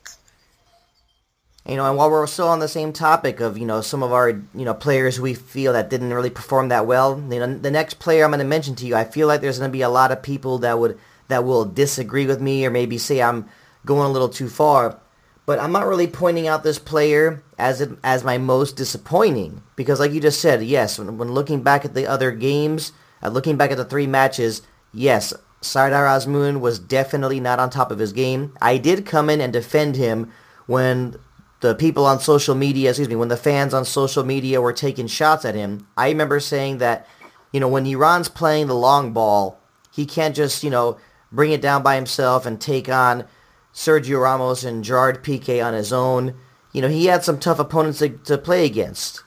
You 1.67 1.77
know, 1.77 1.87
and 1.87 1.97
while 1.97 2.11
we're 2.11 2.27
still 2.27 2.49
on 2.49 2.59
the 2.59 2.69
same 2.69 2.93
topic 2.93 3.41
of 3.41 3.57
you 3.57 3.65
know 3.65 3.81
some 3.81 4.03
of 4.03 4.13
our 4.13 4.29
you 4.29 4.65
know 4.67 4.75
players 4.75 5.19
we 5.19 5.33
feel 5.33 5.73
that 5.73 5.89
didn't 5.89 6.13
really 6.13 6.29
perform 6.29 6.69
that 6.69 6.87
well, 6.87 7.19
you 7.31 7.41
know 7.41 7.55
the 7.55 7.71
next 7.71 7.99
player 7.99 8.25
I'm 8.25 8.31
going 8.31 8.41
to 8.41 8.45
mention 8.45 8.75
to 8.77 8.87
you, 8.87 8.95
I 8.95 9.05
feel 9.05 9.27
like 9.27 9.41
there's 9.41 9.59
going 9.59 9.71
to 9.71 9.73
be 9.73 9.81
a 9.81 9.89
lot 9.89 10.13
of 10.13 10.23
people 10.23 10.59
that 10.59 10.79
would 10.79 10.99
that 11.29 11.45
will 11.45 11.65
disagree 11.65 12.27
with 12.27 12.41
me 12.41 12.65
or 12.67 12.71
maybe 12.71 12.99
say 12.99 13.23
I'm 13.23 13.49
going 13.85 14.09
a 14.09 14.13
little 14.13 14.29
too 14.29 14.49
far. 14.49 15.01
But 15.47 15.59
I'm 15.59 15.73
not 15.73 15.87
really 15.87 16.07
pointing 16.07 16.49
out 16.49 16.63
this 16.63 16.79
player 16.79 17.43
as 17.59 17.81
it, 17.81 17.91
as 18.03 18.25
my 18.25 18.39
most 18.39 18.77
disappointing 18.77 19.63
because, 19.77 20.01
like 20.01 20.13
you 20.13 20.21
just 20.21 20.41
said, 20.41 20.63
yes, 20.63 20.99
when, 20.99 21.19
when 21.19 21.33
looking 21.33 21.63
back 21.63 21.85
at 21.85 21.95
the 21.95 22.07
other 22.07 22.33
games, 22.33 22.93
uh, 23.23 23.29
looking 23.29 23.57
back 23.57 23.71
at 23.71 23.77
the 23.77 23.85
three 23.85 24.07
matches, 24.07 24.63
yes, 24.93 25.35
Sardar 25.61 26.07
Azmoun 26.07 26.61
was 26.61 26.79
definitely 26.79 27.41
not 27.41 27.59
on 27.59 27.69
top 27.69 27.91
of 27.91 27.99
his 27.99 28.13
game. 28.13 28.57
I 28.61 28.79
did 28.79 29.05
come 29.05 29.29
in 29.29 29.41
and 29.41 29.53
defend 29.53 29.97
him 29.97 30.33
when 30.67 31.17
the 31.61 31.75
people 31.75 32.05
on 32.07 32.21
social 32.21 32.55
media, 32.55 32.91
excuse 32.91 33.09
me, 33.09 33.17
when 33.17 33.29
the 33.29 33.37
fans 33.37 33.75
on 33.75 33.85
social 33.85 34.25
media 34.25 34.61
were 34.61 34.73
taking 34.73 35.07
shots 35.07 35.45
at 35.45 35.55
him. 35.55 35.87
I 35.97 36.09
remember 36.09 36.41
saying 36.41 36.79
that, 36.79 37.07
you 37.53 37.61
know, 37.61 37.69
when 37.69 37.87
Iran's 37.87 38.29
playing 38.29 38.67
the 38.67 38.75
long 38.75 39.13
ball, 39.13 39.59
he 39.91 40.05
can't 40.07 40.37
just, 40.37 40.63
you 40.63 40.71
know, 40.71 40.99
bring 41.35 41.53
it 41.53 41.61
down 41.61 41.83
by 41.83 41.97
himself 41.97 42.47
and 42.47 42.61
take 42.61 42.89
on 42.89 43.27
Sergio 43.75 44.23
Ramos 44.23 44.65
and 44.65 44.85
Gerard 44.85 45.25
Piqué 45.25 45.65
on 45.65 45.75
his 45.75 45.93
own. 45.93 46.35
You 46.73 46.81
know, 46.81 46.89
he 46.89 47.07
had 47.07 47.25
some 47.25 47.39
tough 47.39 47.59
opponents 47.59 47.99
to, 47.99 48.11
to 48.11 48.39
play 48.39 48.65
against. 48.65 49.23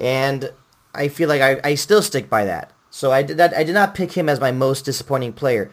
And 0.00 0.52
I 0.94 1.08
feel 1.08 1.28
like 1.28 1.40
I, 1.40 1.60
I 1.64 1.74
still 1.74 2.02
stick 2.02 2.28
by 2.28 2.44
that. 2.44 2.72
So 2.90 3.12
I 3.12 3.22
did 3.22 3.36
that 3.36 3.54
I 3.54 3.64
did 3.64 3.74
not 3.74 3.94
pick 3.94 4.12
him 4.12 4.28
as 4.28 4.40
my 4.40 4.52
most 4.52 4.84
disappointing 4.84 5.32
player. 5.32 5.70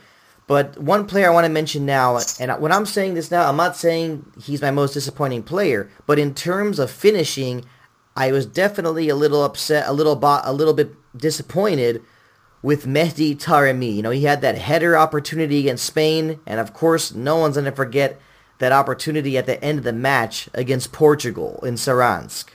But 0.48 0.77
one 0.77 1.08
player 1.08 1.27
I 1.27 1.34
want 1.34 1.46
to 1.46 1.51
mention 1.51 1.86
now, 1.86 2.20
and 2.39 2.51
when 2.62 2.72
I'm 2.72 2.86
saying 2.86 3.15
this 3.15 3.32
now, 3.32 3.50
I'm 3.50 3.58
not 3.58 3.75
saying 3.75 4.32
he's 4.39 4.62
my 4.62 4.70
most 4.70 4.94
disappointing 4.94 5.42
player, 5.42 5.89
but 6.06 6.20
in 6.20 6.36
terms 6.36 6.77
of 6.77 6.92
finishing, 6.92 7.65
I 8.15 8.32
was 8.32 8.46
definitely 8.46 9.10
a 9.10 9.15
little 9.15 9.44
upset, 9.44 9.88
a 9.88 9.94
little 9.94 10.15
bo- 10.15 10.42
a 10.44 10.54
little 10.54 10.75
bit 10.75 10.94
disappointed 11.18 12.04
with 12.65 12.88
Mehdi 12.88 13.38
Taremi. 13.38 13.95
You 13.95 14.01
know, 14.01 14.10
he 14.10 14.24
had 14.24 14.41
that 14.41 14.57
header 14.57 14.98
opportunity 14.98 15.60
against 15.60 15.86
Spain, 15.86 16.39
and 16.48 16.60
of 16.60 16.74
course, 16.74 17.13
no 17.13 17.38
one's 17.38 17.57
going 17.57 17.65
to 17.65 17.72
forget 17.72 18.19
that 18.57 18.72
opportunity 18.72 19.38
at 19.38 19.45
the 19.45 19.63
end 19.63 19.77
of 19.77 19.84
the 19.84 19.93
match 19.93 20.50
against 20.51 20.91
Portugal 20.91 21.60
in 21.62 21.75
Saransk. 21.75 22.45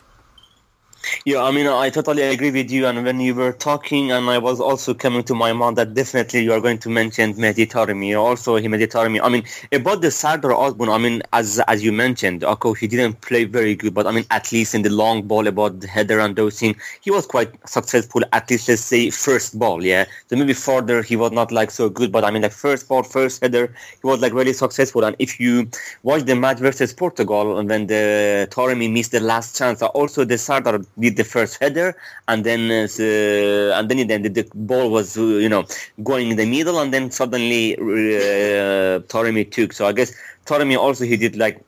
Yeah, 1.24 1.42
I 1.42 1.50
mean, 1.50 1.66
I 1.66 1.88
totally 1.90 2.22
agree 2.22 2.50
with 2.50 2.70
you. 2.70 2.86
And 2.86 3.04
when 3.04 3.20
you 3.20 3.34
were 3.34 3.52
talking, 3.52 4.12
and 4.12 4.28
I 4.28 4.38
was 4.38 4.60
also 4.60 4.92
coming 4.92 5.22
to 5.24 5.34
my 5.34 5.52
mind 5.52 5.78
that 5.78 5.94
definitely 5.94 6.40
you 6.42 6.52
are 6.52 6.60
going 6.60 6.78
to 6.78 6.90
mention 6.90 7.34
Mehdi 7.34 7.66
Taremi. 7.66 8.18
Also, 8.18 8.58
Mehdi 8.58 8.86
Taremi. 8.86 9.20
I 9.22 9.28
mean, 9.30 9.44
about 9.72 10.02
the 10.02 10.10
Sardar 10.10 10.50
Azmoun, 10.50 10.94
I 10.94 10.98
mean, 10.98 11.22
as 11.32 11.58
as 11.68 11.82
you 11.82 11.92
mentioned, 11.92 12.42
Akko, 12.42 12.76
he 12.76 12.86
didn't 12.86 13.20
play 13.22 13.44
very 13.44 13.74
good, 13.74 13.94
but 13.94 14.06
I 14.06 14.12
mean, 14.12 14.24
at 14.30 14.52
least 14.52 14.74
in 14.74 14.82
the 14.82 14.90
long 14.90 15.22
ball 15.26 15.46
about 15.46 15.80
the 15.80 15.86
header 15.86 16.20
and 16.20 16.36
those 16.36 16.58
things, 16.60 16.76
he 17.00 17.10
was 17.10 17.26
quite 17.26 17.50
successful. 17.68 18.22
At 18.32 18.50
least 18.50 18.68
let's 18.68 18.82
say 18.82 19.08
first 19.10 19.58
ball, 19.58 19.82
yeah. 19.84 20.04
So 20.28 20.36
maybe 20.36 20.52
further 20.52 21.02
he 21.02 21.16
was 21.16 21.32
not 21.32 21.50
like 21.50 21.70
so 21.70 21.88
good, 21.88 22.12
but 22.12 22.24
I 22.24 22.30
mean, 22.30 22.42
like 22.42 22.52
first 22.52 22.88
ball, 22.88 23.02
first 23.04 23.40
header, 23.42 23.74
he 24.02 24.06
was 24.06 24.20
like 24.20 24.34
really 24.34 24.52
successful. 24.52 25.04
And 25.04 25.16
if 25.18 25.40
you 25.40 25.68
watch 26.02 26.24
the 26.24 26.36
match 26.36 26.58
versus 26.58 26.92
Portugal, 26.92 27.58
and 27.58 27.68
when 27.70 27.86
the 27.86 28.48
Taremi 28.50 28.92
missed 28.92 29.12
the 29.12 29.20
last 29.20 29.56
chance, 29.56 29.80
also 29.82 30.24
the 30.24 30.36
Sardar 30.36 30.80
did 30.98 31.16
the 31.16 31.24
first 31.24 31.60
header, 31.60 31.96
and 32.28 32.44
then 32.44 32.70
uh, 32.70 33.78
and 33.78 33.88
then 33.88 34.06
then 34.06 34.22
the 34.22 34.48
ball 34.54 34.90
was 34.90 35.16
uh, 35.16 35.22
you 35.22 35.48
know 35.48 35.64
going 36.02 36.30
in 36.30 36.36
the 36.36 36.46
middle, 36.46 36.78
and 36.80 36.92
then 36.92 37.10
suddenly 37.10 37.76
uh, 37.76 39.00
Taremi 39.10 39.50
took. 39.50 39.72
So 39.72 39.86
I 39.86 39.92
guess 39.92 40.12
Taremi 40.46 40.76
also 40.76 41.04
he 41.04 41.16
did 41.16 41.36
like. 41.36 41.64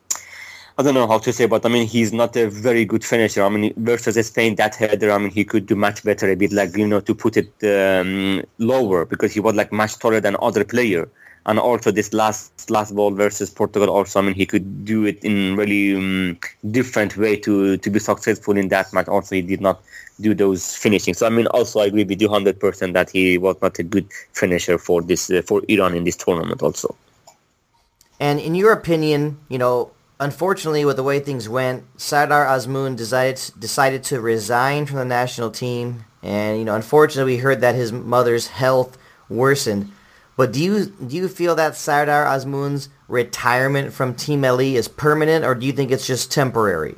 I 0.79 0.83
don't 0.83 0.95
know 0.95 1.07
how 1.07 1.19
to 1.19 1.33
say, 1.35 1.45
but 1.45 1.67
I 1.67 1.69
mean, 1.69 1.87
he's 1.87 2.15
not 2.15 2.35
a 2.35 2.49
very 2.49 2.87
good 2.87 3.05
finisher. 3.05 3.43
I 3.43 3.51
mean, 3.51 3.75
versus 3.77 4.27
Spain, 4.27 4.55
that 4.55 4.75
header, 4.75 5.13
I 5.13 5.19
mean, 5.19 5.31
he 5.31 5.45
could 5.45 5.67
do 5.67 5.77
much 5.77 6.03
better 6.03 6.31
a 6.31 6.35
bit, 6.35 6.51
like, 6.51 6.75
you 6.79 6.87
know, 6.87 7.01
to 7.01 7.15
put 7.15 7.37
it 7.37 7.53
um, 7.63 8.43
lower 8.57 9.05
because 9.05 9.35
he 9.35 9.39
was 9.39 9.55
like 9.55 9.71
much 9.71 9.99
taller 9.99 10.19
than 10.19 10.35
other 10.41 10.65
player 10.65 11.11
and 11.47 11.59
also 11.59 11.91
this 11.91 12.13
last 12.13 12.71
last 12.71 12.95
ball 12.95 13.11
versus 13.11 13.51
Portugal 13.51 13.91
also 13.91 14.21
I 14.21 14.23
mean 14.23 14.35
he 14.35 14.47
could 14.47 14.85
do 14.85 15.05
it 15.05 15.23
in 15.25 15.57
really 15.57 15.97
um, 15.97 16.39
different 16.71 17.17
way 17.17 17.37
to 17.41 17.77
to 17.77 17.91
be 17.91 17.99
successful 17.99 18.57
in 18.57 18.69
that 18.69 18.93
match. 18.93 19.09
Also 19.09 19.35
he 19.35 19.43
did 19.43 19.61
not 19.61 19.83
do 20.21 20.35
those 20.35 20.77
finishing. 20.77 21.15
So 21.15 21.27
I 21.27 21.31
mean 21.31 21.47
also 21.49 21.81
I 21.81 21.87
agree 21.87 22.05
with 22.05 22.21
you 22.21 22.29
100% 22.29 22.93
that 22.93 23.11
he 23.11 23.39
was 23.39 23.57
not 23.61 23.79
a 23.79 23.83
good 23.83 24.07
finisher 24.33 24.79
for 24.79 25.03
this 25.03 25.31
uh, 25.31 25.43
for 25.43 25.63
Iran 25.69 25.95
in 25.95 26.05
this 26.05 26.17
tournament 26.17 26.63
also. 26.63 26.95
And 28.21 28.39
in 28.39 28.55
your 28.55 28.73
opinion 28.73 29.39
you 29.49 29.59
know 29.59 29.91
unfortunately 30.21 30.85
with 30.85 30.97
the 30.97 31.03
way 31.03 31.19
things 31.19 31.49
went 31.49 31.85
Sardar 31.97 32.47
Azmoun 32.47 32.97
decided 32.97 33.51
decided 33.59 34.05
to 34.05 34.21
resign 34.21 34.87
from 34.87 34.99
the 34.99 35.05
national 35.05 35.51
team. 35.51 36.05
And 36.23 36.59
you 36.61 36.65
know 36.65 36.77
unfortunately 36.77 37.35
we 37.35 37.39
heard 37.39 37.61
that 37.63 37.75
his 37.75 37.91
mother's 37.91 38.47
health 38.47 38.97
worsened 39.29 39.91
but 40.37 40.53
do 40.53 40.63
you 40.63 40.87
do 40.87 41.17
you 41.17 41.29
feel 41.29 41.55
that 41.57 41.77
Sardar 41.77 42.25
Azmoun's 42.25 42.89
retirement 43.09 43.93
from 43.93 44.15
Team 44.15 44.43
Melli 44.43 44.75
is 44.75 44.89
permanent, 44.89 45.45
or 45.45 45.55
do 45.55 45.67
you 45.67 45.73
think 45.73 45.91
it's 45.91 46.07
just 46.07 46.33
temporary? 46.33 46.97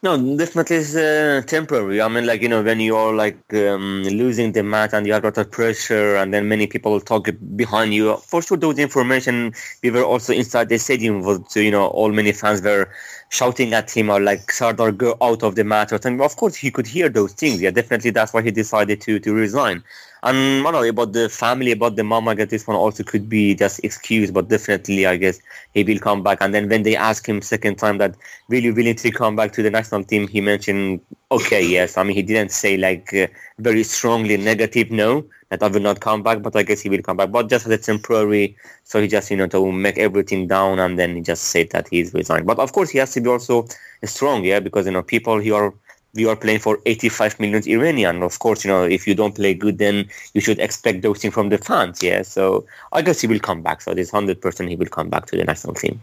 No, 0.00 0.16
definitely 0.36 0.76
it's 0.76 0.94
uh, 0.94 1.42
temporary. 1.46 2.00
I 2.00 2.06
mean, 2.06 2.24
like 2.24 2.40
you 2.40 2.48
know, 2.48 2.62
when 2.62 2.78
you 2.78 2.94
are 2.94 3.12
like 3.12 3.52
um, 3.52 4.04
losing 4.04 4.52
the 4.52 4.62
match 4.62 4.90
and 4.92 5.04
you 5.06 5.12
have 5.12 5.24
a 5.24 5.26
lot 5.26 5.38
of 5.38 5.50
pressure, 5.50 6.14
and 6.14 6.32
then 6.32 6.46
many 6.46 6.68
people 6.68 7.00
talk 7.00 7.28
behind 7.56 7.92
you. 7.92 8.16
For 8.18 8.40
sure, 8.40 8.56
those 8.56 8.78
information 8.78 9.54
we 9.82 9.90
were 9.90 10.04
also 10.04 10.32
inside 10.32 10.68
the 10.68 10.78
stadium. 10.78 11.22
Was 11.22 11.40
you 11.56 11.72
know, 11.72 11.88
all 11.88 12.12
many 12.12 12.30
fans 12.30 12.62
were 12.62 12.88
shouting 13.30 13.74
at 13.74 13.90
him 13.90 14.10
or 14.10 14.20
like 14.20 14.50
Sardar 14.50 14.92
go 14.92 15.16
out 15.20 15.42
of 15.42 15.54
the 15.54 15.64
match 15.64 15.92
or 15.92 16.00
something. 16.00 16.20
Of 16.20 16.36
course, 16.36 16.56
he 16.56 16.70
could 16.70 16.86
hear 16.86 17.08
those 17.08 17.32
things. 17.32 17.60
Yeah, 17.60 17.70
definitely 17.70 18.10
that's 18.10 18.32
why 18.32 18.42
he 18.42 18.50
decided 18.50 19.00
to 19.02 19.18
to 19.20 19.32
resign. 19.34 19.82
And 20.22 20.66
I 20.66 20.70
know 20.70 20.82
about 20.82 21.12
the 21.12 21.28
family, 21.28 21.72
about 21.72 21.96
the 21.96 22.02
mom, 22.02 22.26
I 22.26 22.34
guess 22.34 22.50
this 22.50 22.66
one 22.66 22.76
also 22.76 23.04
could 23.04 23.28
be 23.28 23.54
just 23.54 23.84
excuse, 23.84 24.30
but 24.30 24.48
definitely 24.48 25.06
I 25.06 25.16
guess 25.16 25.40
he 25.74 25.84
will 25.84 25.98
come 25.98 26.22
back. 26.22 26.38
And 26.40 26.52
then 26.52 26.68
when 26.68 26.82
they 26.82 26.96
ask 26.96 27.28
him 27.28 27.40
second 27.40 27.76
time 27.76 27.98
that 27.98 28.16
will 28.48 28.62
you 28.62 28.74
willing 28.74 28.96
to 28.96 29.10
come 29.12 29.36
back 29.36 29.52
to 29.52 29.62
the 29.62 29.70
national 29.70 30.04
team, 30.04 30.26
he 30.26 30.40
mentioned, 30.40 31.00
okay, 31.30 31.64
yes. 31.64 31.96
I 31.96 32.02
mean, 32.02 32.16
he 32.16 32.22
didn't 32.22 32.50
say 32.50 32.76
like 32.76 33.12
uh, 33.14 33.26
very 33.58 33.82
strongly 33.82 34.36
negative 34.36 34.90
no, 34.90 35.24
that 35.50 35.62
I 35.62 35.68
will 35.68 35.80
not 35.80 36.00
come 36.00 36.22
back, 36.22 36.42
but 36.42 36.56
I 36.56 36.62
guess 36.62 36.80
he 36.80 36.88
will 36.88 37.02
come 37.02 37.16
back. 37.16 37.30
But 37.30 37.48
just 37.48 37.66
as 37.66 37.72
a 37.72 37.78
temporary, 37.78 38.56
so 38.84 39.00
he 39.00 39.08
just, 39.08 39.30
you 39.30 39.36
know, 39.36 39.46
to 39.48 39.72
make 39.72 39.98
everything 39.98 40.46
down 40.46 40.78
and 40.78 40.98
then 40.98 41.16
he 41.16 41.22
just 41.22 41.44
said 41.44 41.70
that 41.70 41.88
he's 41.88 42.14
resigned. 42.14 42.46
But 42.46 42.58
of 42.58 42.72
course 42.72 42.90
he 42.90 42.98
has 42.98 43.12
to 43.14 43.20
be 43.20 43.28
also 43.28 43.66
strong, 44.04 44.44
yeah, 44.44 44.60
because, 44.60 44.86
you 44.86 44.92
know, 44.92 45.02
people 45.02 45.40
who 45.40 45.54
are 45.54 45.74
we 46.14 46.26
are 46.26 46.36
playing 46.36 46.58
for 46.58 46.80
85 46.86 47.38
million 47.38 47.62
Iranian. 47.68 48.22
Of 48.22 48.38
course, 48.38 48.64
you 48.64 48.70
know, 48.70 48.84
if 48.84 49.06
you 49.06 49.14
don't 49.14 49.34
play 49.34 49.54
good, 49.54 49.78
then 49.78 50.08
you 50.34 50.40
should 50.40 50.58
expect 50.58 51.02
those 51.02 51.18
things 51.18 51.34
from 51.34 51.50
the 51.50 51.58
fans. 51.58 52.02
Yeah. 52.02 52.22
So 52.22 52.64
I 52.92 53.02
guess 53.02 53.20
he 53.20 53.26
will 53.26 53.38
come 53.38 53.62
back. 53.62 53.82
So 53.82 53.94
this 53.94 54.10
100% 54.10 54.68
he 54.68 54.76
will 54.76 54.86
come 54.86 55.10
back 55.10 55.26
to 55.26 55.36
the 55.36 55.44
national 55.44 55.74
team. 55.74 56.00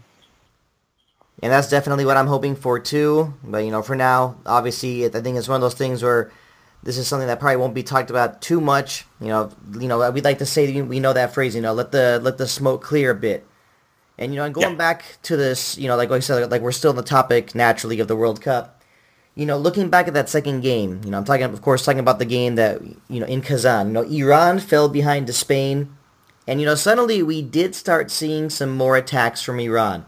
And 1.42 1.52
that's 1.52 1.68
definitely 1.68 2.06
what 2.06 2.16
I'm 2.16 2.26
hoping 2.26 2.56
for 2.56 2.78
too. 2.78 3.34
But, 3.44 3.64
you 3.64 3.70
know, 3.70 3.82
for 3.82 3.94
now, 3.94 4.36
obviously, 4.46 5.04
I 5.04 5.08
think 5.08 5.36
it's 5.36 5.48
one 5.48 5.56
of 5.56 5.60
those 5.60 5.74
things 5.74 6.02
where 6.02 6.32
this 6.82 6.96
is 6.96 7.06
something 7.06 7.28
that 7.28 7.40
probably 7.40 7.56
won't 7.56 7.74
be 7.74 7.82
talked 7.82 8.10
about 8.10 8.40
too 8.40 8.60
much. 8.60 9.04
You 9.20 9.28
know, 9.28 9.50
you 9.78 9.88
know, 9.88 10.10
we'd 10.10 10.24
like 10.24 10.38
to 10.38 10.46
say 10.46 10.80
we 10.80 11.00
know 11.00 11.12
that 11.12 11.34
phrase. 11.34 11.54
You 11.54 11.60
know, 11.60 11.74
let 11.74 11.92
the 11.92 12.20
let 12.22 12.38
the 12.38 12.48
smoke 12.48 12.82
clear 12.82 13.10
a 13.10 13.14
bit. 13.14 13.46
And 14.18 14.32
you 14.32 14.38
know, 14.38 14.44
and 14.46 14.54
going 14.54 14.70
yeah. 14.70 14.76
back 14.76 15.04
to 15.24 15.36
this, 15.36 15.76
you 15.76 15.88
know, 15.88 15.96
like, 15.96 16.10
I 16.10 16.20
said, 16.20 16.50
like 16.50 16.62
we're 16.62 16.72
still 16.72 16.90
on 16.90 16.96
the 16.96 17.02
topic 17.02 17.54
naturally 17.54 18.00
of 18.00 18.08
the 18.08 18.16
World 18.16 18.40
Cup 18.40 18.76
you 19.36 19.44
know, 19.44 19.58
looking 19.58 19.90
back 19.90 20.08
at 20.08 20.14
that 20.14 20.30
second 20.30 20.62
game, 20.62 21.02
you 21.04 21.10
know, 21.10 21.18
I'm 21.18 21.24
talking, 21.24 21.44
of 21.44 21.60
course, 21.60 21.84
talking 21.84 22.00
about 22.00 22.18
the 22.18 22.24
game 22.24 22.54
that, 22.54 22.80
you 23.08 23.20
know, 23.20 23.26
in 23.26 23.42
Kazan, 23.42 23.88
you 23.88 23.92
know, 23.92 24.02
Iran 24.02 24.58
fell 24.58 24.88
behind 24.88 25.26
to 25.26 25.32
Spain, 25.32 25.94
and, 26.48 26.58
you 26.58 26.66
know, 26.66 26.74
suddenly 26.74 27.22
we 27.22 27.42
did 27.42 27.74
start 27.74 28.10
seeing 28.10 28.48
some 28.48 28.74
more 28.74 28.96
attacks 28.96 29.42
from 29.42 29.60
Iran. 29.60 30.06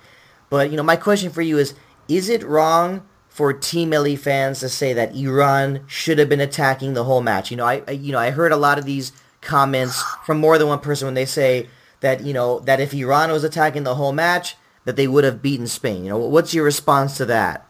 But, 0.50 0.70
you 0.70 0.76
know, 0.76 0.82
my 0.82 0.96
question 0.96 1.30
for 1.30 1.42
you 1.42 1.58
is, 1.58 1.74
is 2.08 2.28
it 2.28 2.42
wrong 2.42 3.06
for 3.28 3.52
Team 3.52 3.90
Melli 3.90 4.18
fans 4.18 4.60
to 4.60 4.68
say 4.68 4.92
that 4.92 5.14
Iran 5.14 5.84
should 5.86 6.18
have 6.18 6.28
been 6.28 6.40
attacking 6.40 6.94
the 6.94 7.04
whole 7.04 7.20
match? 7.20 7.50
You 7.50 7.56
know, 7.56 7.66
I, 7.66 7.82
I 7.86 7.92
you 7.92 8.12
know, 8.12 8.18
I 8.18 8.30
heard 8.30 8.52
a 8.52 8.56
lot 8.56 8.78
of 8.78 8.84
these 8.84 9.12
comments 9.40 10.02
from 10.24 10.38
more 10.38 10.58
than 10.58 10.68
one 10.68 10.80
person 10.80 11.06
when 11.06 11.14
they 11.14 11.26
say 11.26 11.68
that, 12.00 12.22
you 12.22 12.32
know, 12.32 12.60
that 12.60 12.80
if 12.80 12.94
Iran 12.94 13.30
was 13.30 13.44
attacking 13.44 13.84
the 13.84 13.94
whole 13.94 14.12
match, 14.12 14.56
that 14.84 14.96
they 14.96 15.06
would 15.06 15.24
have 15.24 15.42
beaten 15.42 15.66
Spain. 15.66 16.04
You 16.04 16.10
know, 16.10 16.18
what's 16.18 16.54
your 16.54 16.64
response 16.64 17.16
to 17.18 17.26
that? 17.26 17.66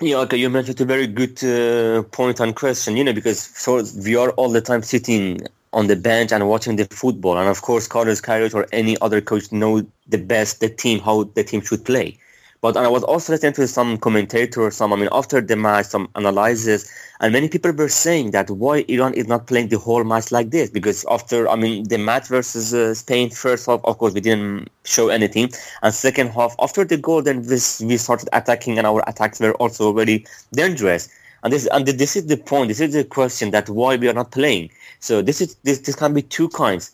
Yeah, 0.00 0.18
okay, 0.18 0.38
you 0.38 0.48
mentioned 0.48 0.80
a 0.80 0.84
very 0.84 1.06
good 1.06 1.42
uh, 1.44 2.04
point 2.04 2.40
and 2.40 2.56
question, 2.56 2.96
you 2.96 3.04
know, 3.04 3.12
because 3.12 3.40
so 3.40 3.82
we 4.02 4.16
are 4.16 4.30
all 4.30 4.48
the 4.48 4.62
time 4.62 4.82
sitting 4.82 5.40
on 5.72 5.86
the 5.86 5.96
bench 5.96 6.32
and 6.32 6.48
watching 6.48 6.76
the 6.76 6.86
football. 6.86 7.38
And 7.38 7.48
of 7.48 7.62
course, 7.62 7.86
Carlos 7.86 8.20
Queiroz 8.20 8.54
or 8.54 8.66
any 8.72 8.96
other 9.00 9.20
coach 9.20 9.52
know 9.52 9.86
the 10.08 10.18
best 10.18 10.60
the 10.60 10.68
team, 10.68 11.00
how 11.00 11.24
the 11.24 11.44
team 11.44 11.60
should 11.60 11.84
play. 11.84 12.18
But 12.62 12.76
I 12.76 12.88
was 12.88 13.02
also 13.04 13.32
listening 13.32 13.54
to 13.54 13.66
some 13.66 13.96
commentators, 13.96 14.76
some, 14.76 14.92
I 14.92 14.96
mean, 14.96 15.08
after 15.12 15.40
the 15.40 15.56
match, 15.56 15.86
some 15.86 16.10
analysis, 16.14 16.92
and 17.20 17.32
many 17.32 17.48
people 17.48 17.72
were 17.72 17.88
saying 17.88 18.32
that 18.32 18.50
why 18.50 18.84
Iran 18.86 19.14
is 19.14 19.26
not 19.26 19.46
playing 19.46 19.68
the 19.68 19.78
whole 19.78 20.04
match 20.04 20.30
like 20.30 20.50
this. 20.50 20.68
Because 20.68 21.06
after, 21.10 21.48
I 21.48 21.56
mean, 21.56 21.88
the 21.88 21.96
match 21.96 22.28
versus 22.28 22.74
uh, 22.74 22.94
Spain, 22.94 23.30
first 23.30 23.64
half, 23.64 23.80
of 23.84 23.96
course, 23.96 24.12
we 24.12 24.20
didn't 24.20 24.68
show 24.84 25.08
anything. 25.08 25.50
And 25.82 25.94
second 25.94 26.30
half, 26.30 26.54
after 26.60 26.84
the 26.84 26.98
goal, 26.98 27.22
then 27.22 27.42
this, 27.42 27.80
we 27.80 27.96
started 27.96 28.28
attacking 28.34 28.76
and 28.76 28.86
our 28.86 29.02
attacks 29.06 29.40
were 29.40 29.54
also 29.54 29.94
very 29.94 30.26
dangerous. 30.52 31.08
And 31.42 31.52
this, 31.52 31.66
and 31.66 31.86
this 31.86 32.16
is 32.16 32.26
the 32.26 32.36
point, 32.36 32.68
this 32.68 32.80
is 32.80 32.92
the 32.92 33.04
question 33.04 33.50
that 33.52 33.68
why 33.68 33.96
we 33.96 34.08
are 34.08 34.14
not 34.14 34.30
playing. 34.30 34.70
So 35.00 35.22
this 35.22 35.40
is, 35.40 35.56
this, 35.62 35.78
this 35.80 35.94
can 35.94 36.14
be 36.14 36.22
two 36.22 36.48
kinds. 36.50 36.92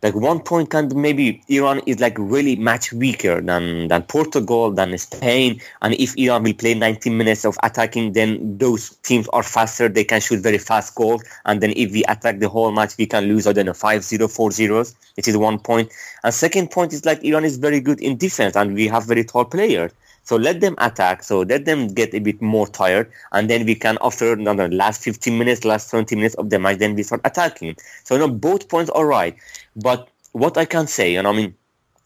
Like 0.00 0.14
one 0.14 0.38
point 0.38 0.70
can 0.70 0.88
be 0.88 0.94
maybe 0.94 1.42
Iran 1.48 1.80
is 1.86 1.98
like 1.98 2.14
really 2.18 2.54
much 2.54 2.92
weaker 2.92 3.40
than 3.40 3.88
than 3.88 4.04
Portugal 4.04 4.70
than 4.70 4.96
Spain. 4.96 5.60
And 5.82 5.94
if 5.94 6.16
Iran 6.16 6.44
will 6.44 6.54
play 6.54 6.74
90 6.74 7.10
minutes 7.10 7.44
of 7.44 7.58
attacking 7.64 8.12
then 8.12 8.58
those 8.58 8.90
teams 9.02 9.26
are 9.32 9.42
faster. 9.42 9.88
They 9.88 10.04
can 10.04 10.20
shoot 10.20 10.38
very 10.40 10.58
fast 10.58 10.94
goals. 10.94 11.24
And 11.46 11.60
then 11.60 11.72
if 11.74 11.90
we 11.90 12.04
attack 12.04 12.38
the 12.38 12.48
whole 12.48 12.70
match 12.70 12.96
we 12.96 13.06
can 13.06 13.24
lose 13.24 13.48
I 13.48 13.52
don't 13.52 13.66
know 13.66 13.72
5-0 13.72 14.18
4-0 14.18 14.94
this 15.16 15.26
is 15.26 15.36
one 15.36 15.58
point. 15.58 15.90
And 16.22 16.32
second 16.32 16.70
point 16.70 16.92
is 16.92 17.04
like 17.04 17.24
Iran 17.24 17.44
is 17.44 17.56
very 17.56 17.80
good 17.80 18.00
in 18.00 18.16
defense 18.16 18.54
and 18.54 18.74
we 18.74 18.86
have 18.86 19.04
very 19.04 19.24
tall 19.24 19.46
players 19.46 19.90
so 20.28 20.36
let 20.36 20.60
them 20.60 20.74
attack. 20.76 21.22
So 21.22 21.40
let 21.40 21.64
them 21.64 21.88
get 21.88 22.12
a 22.12 22.18
bit 22.18 22.42
more 22.42 22.68
tired, 22.68 23.10
and 23.32 23.48
then 23.48 23.64
we 23.64 23.74
can 23.74 23.96
after 24.02 24.36
the 24.36 24.68
last 24.70 25.02
15 25.02 25.38
minutes, 25.38 25.64
last 25.64 25.88
20 25.90 26.14
minutes 26.16 26.34
of 26.34 26.50
the 26.50 26.58
match, 26.58 26.76
then 26.76 26.94
we 26.94 27.02
start 27.02 27.22
attacking. 27.24 27.76
So 28.04 28.14
you 28.14 28.20
know 28.20 28.28
both 28.28 28.68
points 28.68 28.90
are 28.90 29.06
right. 29.06 29.34
But 29.74 30.10
what 30.32 30.58
I 30.58 30.66
can 30.66 30.86
say, 30.86 31.16
and 31.16 31.26
I 31.26 31.32
mean, 31.32 31.54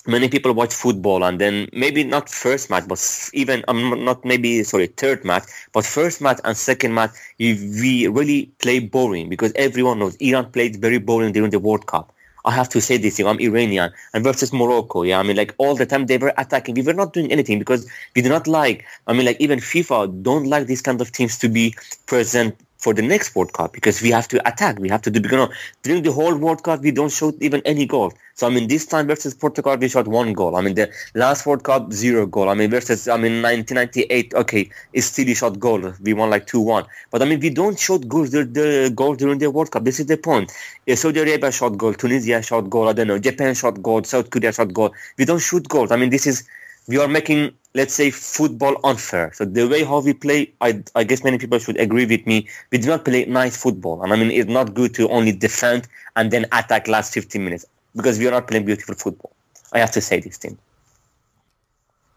many 0.07 0.29
people 0.29 0.53
watch 0.53 0.73
football 0.73 1.25
and 1.25 1.41
then 1.41 1.69
maybe 1.73 2.05
not 2.05 2.29
first 2.29 2.71
match, 2.71 2.85
but 2.87 3.01
even 3.35 3.65
I'm 3.67 3.93
um, 3.93 4.05
not 4.05 4.25
maybe 4.25 4.63
sorry 4.63 4.87
third 4.87 5.25
match, 5.25 5.43
but 5.73 5.85
first 5.85 6.21
match 6.21 6.39
and 6.45 6.57
second 6.57 6.95
match, 6.95 7.11
we 7.41 8.07
really 8.07 8.53
play 8.61 8.79
boring 8.79 9.31
because 9.31 9.53
everyone 9.57 9.99
knows 9.99 10.15
Iran 10.21 10.53
played 10.53 10.77
very 10.77 10.99
boring 10.99 11.33
during 11.33 11.51
the 11.51 11.59
World 11.59 11.87
Cup. 11.87 12.13
I 12.45 12.51
have 12.51 12.69
to 12.71 12.81
say 12.81 12.97
this, 12.97 13.19
you 13.19 13.25
know, 13.25 13.31
I'm 13.31 13.41
Iranian, 13.41 13.93
and 14.13 14.25
versus 14.25 14.53
Morocco, 14.53 15.03
yeah, 15.03 15.19
I 15.21 15.23
mean, 15.23 15.37
like 15.37 15.55
all 15.59 15.77
the 15.77 15.87
time 15.87 16.07
they 16.07 16.19
were 16.19 16.33
attacking. 16.37 16.75
We 16.75 16.83
were 16.83 16.93
not 16.93 17.13
doing 17.13 17.31
anything 17.31 17.59
because 17.59 17.89
we 18.17 18.23
do 18.23 18.29
not 18.29 18.47
like, 18.47 18.85
I 19.07 19.13
mean, 19.13 19.27
like 19.27 19.41
even 19.41 19.61
FIFA 19.61 20.23
don't 20.23 20.47
like 20.47 20.67
these 20.67 20.83
kind 20.83 21.01
of 21.01 21.13
teams 21.13 21.39
to 21.39 21.49
be 21.49 21.75
present 22.07 22.57
for 22.83 22.93
the 22.93 23.03
next 23.03 23.35
World 23.37 23.53
Cup 23.53 23.73
because 23.73 24.03
we 24.03 24.11
have 24.11 24.27
to 24.29 24.37
attack. 24.47 24.79
We 24.79 24.89
have 24.89 25.03
to 25.03 25.11
do 25.11 25.21
you 25.21 25.37
know 25.37 25.51
during 25.83 26.03
the 26.03 26.13
whole 26.13 26.35
World 26.37 26.63
Cup 26.65 26.81
we 26.81 26.91
don't 26.91 27.13
shoot 27.13 27.37
even 27.41 27.63
any 27.65 27.87
goal. 27.87 28.13
So 28.35 28.47
I 28.49 28.51
mean 28.51 28.67
this 28.67 28.87
time 28.87 29.07
versus 29.07 29.35
Portugal 29.35 29.77
we 29.77 29.89
shot 29.89 30.09
one 30.09 30.33
goal. 30.33 30.57
I 30.57 30.63
mean 30.63 30.75
the 30.75 30.91
last 31.15 31.47
World 31.47 31.63
Cup 31.63 31.93
zero 31.93 32.27
goal. 32.27 32.49
I 32.49 32.55
mean 32.55 32.71
versus 32.71 33.07
I 33.07 33.17
mean 33.17 33.41
1998 33.41 34.35
okay 34.35 34.69
it's 34.93 35.07
still 35.07 35.29
a 35.29 35.35
shot 35.35 35.59
goal. 35.61 35.93
We 36.01 36.13
won 36.13 36.31
like 36.31 36.47
two 36.47 36.61
one. 36.61 36.87
But 37.11 37.23
I 37.23 37.27
mean 37.27 37.39
we 37.39 37.51
don't 37.51 37.79
shoot 37.79 38.09
goals 38.09 38.33
the, 38.33 38.45
the 38.45 38.93
goal 38.95 39.15
during 39.15 39.39
the 39.39 39.51
World 39.51 39.71
Cup. 39.71 39.85
This 39.85 40.01
is 40.01 40.07
the 40.07 40.17
point. 40.17 40.53
Saudi 40.95 41.21
Arabia 41.21 41.53
shot 41.53 41.79
goal, 41.79 41.95
Tunisia 41.95 42.43
shot 42.43 42.69
goal. 42.69 42.89
I 42.89 42.95
don't 42.95 43.07
know 43.07 43.19
Japan 43.19 43.55
shot 43.55 43.81
goal, 43.81 44.03
South 44.03 44.29
Korea 44.31 44.53
shot 44.53 44.73
goal. 44.73 44.93
We 45.17 45.25
don't 45.25 45.39
shoot 45.41 45.69
goals. 45.69 45.93
I 45.93 45.97
mean 45.97 46.11
this 46.11 46.27
is 46.27 46.49
we 46.89 46.99
are 46.99 47.09
making 47.09 47.53
let's 47.75 47.95
say 47.95 48.11
football 48.11 48.77
unfair. 48.85 49.33
So 49.33 49.45
the 49.45 49.67
way 49.67 49.85
how 49.85 50.01
we 50.01 50.13
play, 50.13 50.53
I, 50.61 50.83
I 50.95 51.05
guess 51.05 51.25
many 51.25 51.39
people 51.39 51.59
should 51.59 51.79
agree 51.81 52.07
with 52.07 52.27
me. 52.27 52.49
We 52.71 52.79
do 52.79 52.89
not 52.89 53.05
play 53.05 53.25
nice 53.25 53.57
football, 53.57 54.03
and 54.03 54.13
I 54.13 54.17
mean 54.17 54.31
it's 54.31 54.51
not 54.51 54.75
good 54.75 54.95
to 54.95 55.09
only 55.09 55.33
defend 55.33 55.89
and 56.17 56.31
then 56.31 56.47
attack 56.53 56.89
last 56.89 57.15
15 57.15 57.43
minutes 57.43 57.67
because 57.97 58.19
we 58.19 58.29
are 58.29 58.31
not 58.31 58.47
playing 58.47 58.67
beautiful 58.67 58.95
football. 58.95 59.33
I 59.73 59.79
have 59.79 59.91
to 59.93 60.01
say 60.01 60.21
this 60.21 60.37
thing. 60.37 60.59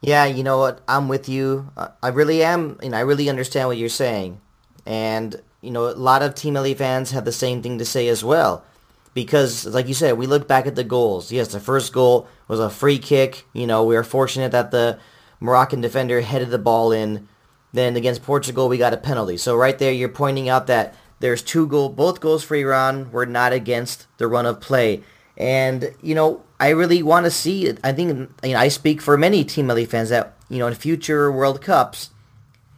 Yeah, 0.02 0.26
you 0.26 0.44
know 0.44 0.58
what? 0.58 0.82
I'm 0.88 1.08
with 1.08 1.30
you. 1.30 1.72
I 2.04 2.10
really 2.10 2.44
am, 2.44 2.78
and 2.84 2.96
I 2.96 3.00
really 3.00 3.30
understand 3.30 3.70
what 3.70 3.78
you're 3.78 3.90
saying. 3.90 4.40
And 4.86 5.42
you 5.62 5.72
know, 5.72 5.90
a 5.90 5.96
lot 5.96 6.22
of 6.22 6.36
Team 6.36 6.56
Melli 6.56 6.76
fans 6.76 7.12
have 7.12 7.26
the 7.26 7.32
same 7.32 7.64
thing 7.64 7.80
to 7.80 7.86
say 7.86 8.08
as 8.08 8.24
well 8.24 8.64
because, 9.16 9.66
like 9.66 9.88
you 9.88 9.94
said, 9.94 10.18
we 10.18 10.28
look 10.28 10.46
back 10.46 10.68
at 10.68 10.76
the 10.76 10.84
goals. 10.84 11.32
Yes, 11.32 11.48
the 11.48 11.60
first 11.60 11.94
goal 11.94 12.28
was 12.50 12.60
a 12.60 12.70
free 12.70 13.00
kick. 13.00 13.46
You 13.54 13.66
know, 13.66 13.84
we 13.84 13.96
were 13.96 14.04
fortunate 14.04 14.52
that 14.52 14.72
the 14.72 15.00
Moroccan 15.40 15.82
defender 15.82 16.22
headed 16.22 16.52
the 16.52 16.60
ball 16.60 16.92
in. 16.92 17.28
Then 17.72 17.96
against 17.96 18.24
Portugal, 18.24 18.70
we 18.70 18.78
got 18.78 18.94
a 18.94 18.98
penalty. 18.98 19.38
So 19.38 19.56
right 19.56 19.80
there, 19.80 19.92
you're 19.92 20.10
pointing 20.10 20.50
out 20.50 20.68
that 20.68 20.96
there's 21.22 21.42
two 21.42 21.66
goal, 21.66 21.90
both 21.90 22.20
goals 22.20 22.44
for 22.44 22.56
Iran 22.56 23.10
were 23.12 23.26
not 23.26 23.54
against 23.54 24.06
the 24.18 24.28
run 24.28 24.46
of 24.46 24.60
play. 24.60 25.02
And 25.38 25.94
you 26.02 26.14
know, 26.14 26.44
I 26.60 26.70
really 26.70 27.02
want 27.02 27.24
to 27.26 27.32
see. 27.32 27.74
I 27.84 27.94
think 27.94 28.30
you 28.44 28.54
know, 28.54 28.60
I 28.60 28.68
speak 28.68 29.02
for 29.02 29.18
many 29.18 29.46
Team 29.46 29.68
Melli 29.68 29.88
fans 29.88 30.10
that 30.10 30.36
you 30.50 30.60
know 30.60 30.68
in 30.68 30.74
future 30.74 31.32
World 31.32 31.62
Cups, 31.62 32.10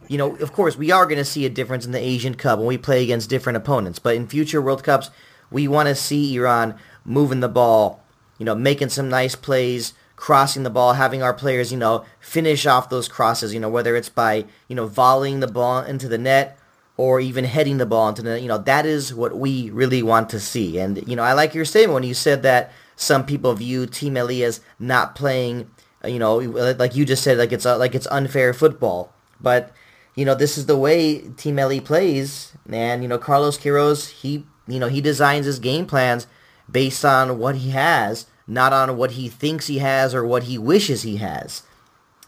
you 0.06 0.18
know, 0.18 0.36
of 0.36 0.52
course, 0.52 0.76
we 0.76 0.92
are 0.92 1.04
going 1.04 1.18
to 1.18 1.24
see 1.24 1.46
a 1.46 1.50
difference 1.50 1.84
in 1.84 1.92
the 1.92 2.00
Asian 2.00 2.34
Cup 2.34 2.58
when 2.58 2.68
we 2.68 2.78
play 2.78 3.02
against 3.02 3.28
different 3.28 3.56
opponents. 3.56 3.98
But 3.98 4.14
in 4.14 4.28
future 4.28 4.62
World 4.62 4.84
Cups, 4.84 5.10
we 5.50 5.68
want 5.68 5.88
to 5.88 5.94
see 5.94 6.34
Iran 6.36 6.74
moving 7.04 7.40
the 7.40 7.48
ball, 7.48 8.04
you 8.38 8.44
know, 8.44 8.54
making 8.54 8.90
some 8.90 9.08
nice 9.08 9.34
plays, 9.34 9.94
crossing 10.16 10.64
the 10.64 10.70
ball, 10.70 10.94
having 10.94 11.22
our 11.22 11.32
players, 11.32 11.72
you 11.72 11.78
know, 11.78 12.04
finish 12.20 12.66
off 12.66 12.90
those 12.90 13.08
crosses, 13.08 13.54
you 13.54 13.60
know, 13.60 13.68
whether 13.68 13.96
it's 13.96 14.08
by, 14.08 14.44
you 14.66 14.74
know, 14.74 14.86
volleying 14.86 15.40
the 15.40 15.46
ball 15.46 15.80
into 15.80 16.08
the 16.08 16.18
net 16.18 16.58
or 16.96 17.20
even 17.20 17.44
heading 17.44 17.78
the 17.78 17.86
ball 17.86 18.08
into 18.08 18.22
the, 18.22 18.40
you 18.40 18.48
know, 18.48 18.58
that 18.58 18.84
is 18.84 19.14
what 19.14 19.38
we 19.38 19.70
really 19.70 20.02
want 20.02 20.28
to 20.28 20.40
see. 20.40 20.78
And, 20.78 21.06
you 21.08 21.14
know, 21.14 21.22
I 21.22 21.32
like 21.32 21.54
your 21.54 21.64
statement 21.64 21.94
when 21.94 22.02
you 22.02 22.14
said 22.14 22.42
that 22.42 22.72
some 22.96 23.24
people 23.24 23.54
view 23.54 23.86
Team 23.86 24.14
Melli 24.14 24.42
as 24.42 24.60
not 24.80 25.14
playing, 25.14 25.70
uh, 26.04 26.08
you 26.08 26.18
know, 26.18 26.40
uh, 26.40 26.74
like 26.76 26.96
you 26.96 27.04
just 27.04 27.22
said, 27.22 27.38
like 27.38 27.52
it's, 27.52 27.64
uh, 27.64 27.78
like 27.78 27.94
it's 27.94 28.08
unfair 28.08 28.52
football. 28.52 29.12
But, 29.40 29.72
you 30.16 30.24
know, 30.24 30.34
this 30.34 30.58
is 30.58 30.66
the 30.66 30.76
way 30.76 31.20
Team 31.36 31.56
Melli 31.56 31.82
plays. 31.82 32.54
And, 32.68 33.02
you 33.02 33.08
know, 33.08 33.18
Carlos 33.18 33.56
Queiroz, 33.56 34.08
he 34.10 34.44
you 34.68 34.78
know, 34.78 34.88
he 34.88 35.00
designs 35.00 35.46
his 35.46 35.58
game 35.58 35.86
plans 35.86 36.26
based 36.70 37.04
on 37.04 37.38
what 37.38 37.56
he 37.56 37.70
has, 37.70 38.26
not 38.46 38.72
on 38.72 38.96
what 38.96 39.12
he 39.12 39.28
thinks 39.28 39.66
he 39.66 39.78
has 39.78 40.14
or 40.14 40.24
what 40.24 40.44
he 40.44 40.58
wishes 40.58 41.02
he 41.02 41.16
has. 41.16 41.62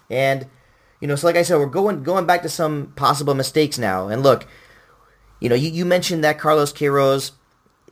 And 0.09 0.47
you 1.01 1.09
know, 1.09 1.17
so 1.17 1.27
like 1.27 1.37
I 1.37 1.43
said, 1.43 1.59
we're 1.59 1.67
going 1.67 2.03
going 2.03 2.27
back 2.27 2.43
to 2.43 2.49
some 2.49 2.93
possible 2.97 3.35
mistakes 3.35 3.79
now. 3.79 4.09
And 4.09 4.23
look, 4.23 4.47
you 5.41 5.49
know, 5.49 5.55
you, 5.55 5.71
you 5.71 5.85
mentioned 5.85 6.23
that 6.25 6.39
Carlos 6.39 6.73
Queiroz 6.73 7.33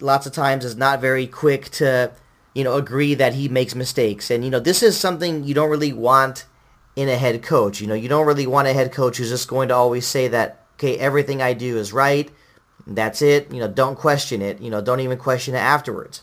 lots 0.00 0.26
of 0.26 0.32
times 0.32 0.64
is 0.64 0.76
not 0.76 1.00
very 1.00 1.26
quick 1.26 1.70
to, 1.70 2.12
you 2.54 2.64
know, 2.64 2.74
agree 2.74 3.14
that 3.14 3.34
he 3.34 3.48
makes 3.48 3.74
mistakes. 3.74 4.30
And 4.30 4.44
you 4.44 4.50
know, 4.50 4.60
this 4.60 4.82
is 4.82 4.96
something 4.96 5.44
you 5.44 5.54
don't 5.54 5.70
really 5.70 5.92
want 5.92 6.44
in 6.96 7.08
a 7.08 7.16
head 7.16 7.42
coach. 7.42 7.80
You 7.80 7.86
know, 7.86 7.94
you 7.94 8.08
don't 8.08 8.26
really 8.26 8.46
want 8.46 8.68
a 8.68 8.72
head 8.72 8.92
coach 8.92 9.16
who's 9.16 9.30
just 9.30 9.48
going 9.48 9.68
to 9.68 9.74
always 9.74 10.06
say 10.06 10.28
that, 10.28 10.66
okay, 10.74 10.98
everything 10.98 11.40
I 11.40 11.54
do 11.54 11.78
is 11.78 11.92
right. 11.92 12.30
That's 12.88 13.20
it. 13.20 13.52
You 13.52 13.60
know, 13.60 13.68
don't 13.68 13.98
question 13.98 14.40
it. 14.40 14.60
You 14.60 14.70
know, 14.70 14.80
don't 14.80 15.00
even 15.00 15.18
question 15.18 15.54
it 15.54 15.58
afterwards. 15.58 16.22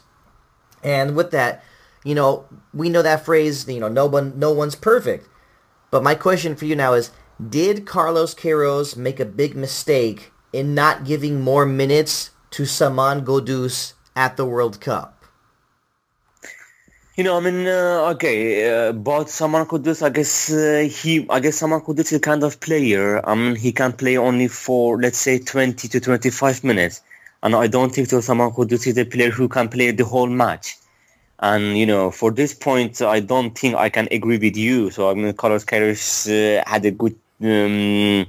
And 0.84 1.16
with 1.16 1.32
that, 1.32 1.64
you 2.04 2.16
know, 2.16 2.46
we 2.74 2.90
know 2.90 3.04
that 3.04 3.24
phrase, 3.24 3.68
you 3.68 3.80
know, 3.80 3.88
no 3.88 4.06
one 4.08 4.38
no 4.38 4.52
one's 4.52 4.76
perfect. 4.76 5.30
But 5.92 6.04
my 6.04 6.16
question 6.16 6.56
for 6.56 6.66
you 6.66 6.76
now 6.76 6.94
is 6.94 7.12
did 7.50 7.86
Carlos 7.86 8.34
Queiroz 8.34 8.98
make 8.98 9.20
a 9.20 9.26
big 9.26 9.56
mistake 9.56 10.32
in 10.52 10.74
not 10.74 11.06
giving 11.06 11.40
more 11.40 11.66
minutes 11.66 12.32
to 12.52 12.66
Saman 12.66 13.24
Ghoddos 13.24 13.94
at 14.16 14.36
the 14.36 14.46
World 14.46 14.82
Cup? 14.82 15.15
You 17.18 17.24
know, 17.24 17.38
I 17.38 17.40
mean, 17.40 17.66
uh, 17.66 18.12
okay, 18.16 18.70
uh, 18.70 18.92
but 18.92 19.30
Saman 19.30 19.66
Ghoddos, 19.68 20.02
I 20.02 20.10
guess 20.10 20.52
uh, 20.52 20.86
he, 20.92 21.26
I 21.30 21.40
guess 21.40 21.56
Saman 21.56 21.80
Ghoddos 21.80 22.12
is 22.12 22.14
a 22.14 22.20
kind 22.20 22.44
of 22.44 22.60
player. 22.60 23.26
I 23.26 23.36
mean, 23.36 23.56
he 23.56 23.72
can 23.72 23.94
play 23.94 24.18
only 24.18 24.50
for 24.50 25.00
let's 25.02 25.18
say 25.18 25.40
20 25.40 25.88
to 25.88 26.02
25 26.02 26.66
minutes, 26.66 27.02
and 27.42 27.56
I 27.56 27.68
don't 27.68 27.96
think 27.96 28.10
that 28.10 28.22
Saman 28.22 28.52
Ghoddos 28.52 28.86
is 28.86 28.98
a 28.98 29.06
player 29.06 29.32
who 29.32 29.48
can 29.48 29.70
play 29.70 29.92
the 29.92 30.04
whole 30.04 30.28
match. 30.28 30.76
And 31.40 31.78
you 31.78 31.86
know, 31.86 32.12
for 32.12 32.32
this 32.32 32.54
point, 32.54 33.02
I 33.02 33.22
don't 33.22 33.58
think 33.58 33.76
I 33.76 33.88
can 33.88 34.10
agree 34.12 34.38
with 34.38 34.58
you. 34.58 34.92
So 34.92 35.10
I 35.10 35.14
mean, 35.14 35.34
Carlos 35.36 35.64
Queiroz 35.64 36.28
uh, 36.28 36.64
had 36.68 36.84
a 36.86 36.92
good. 36.92 37.16
Um, 37.42 38.28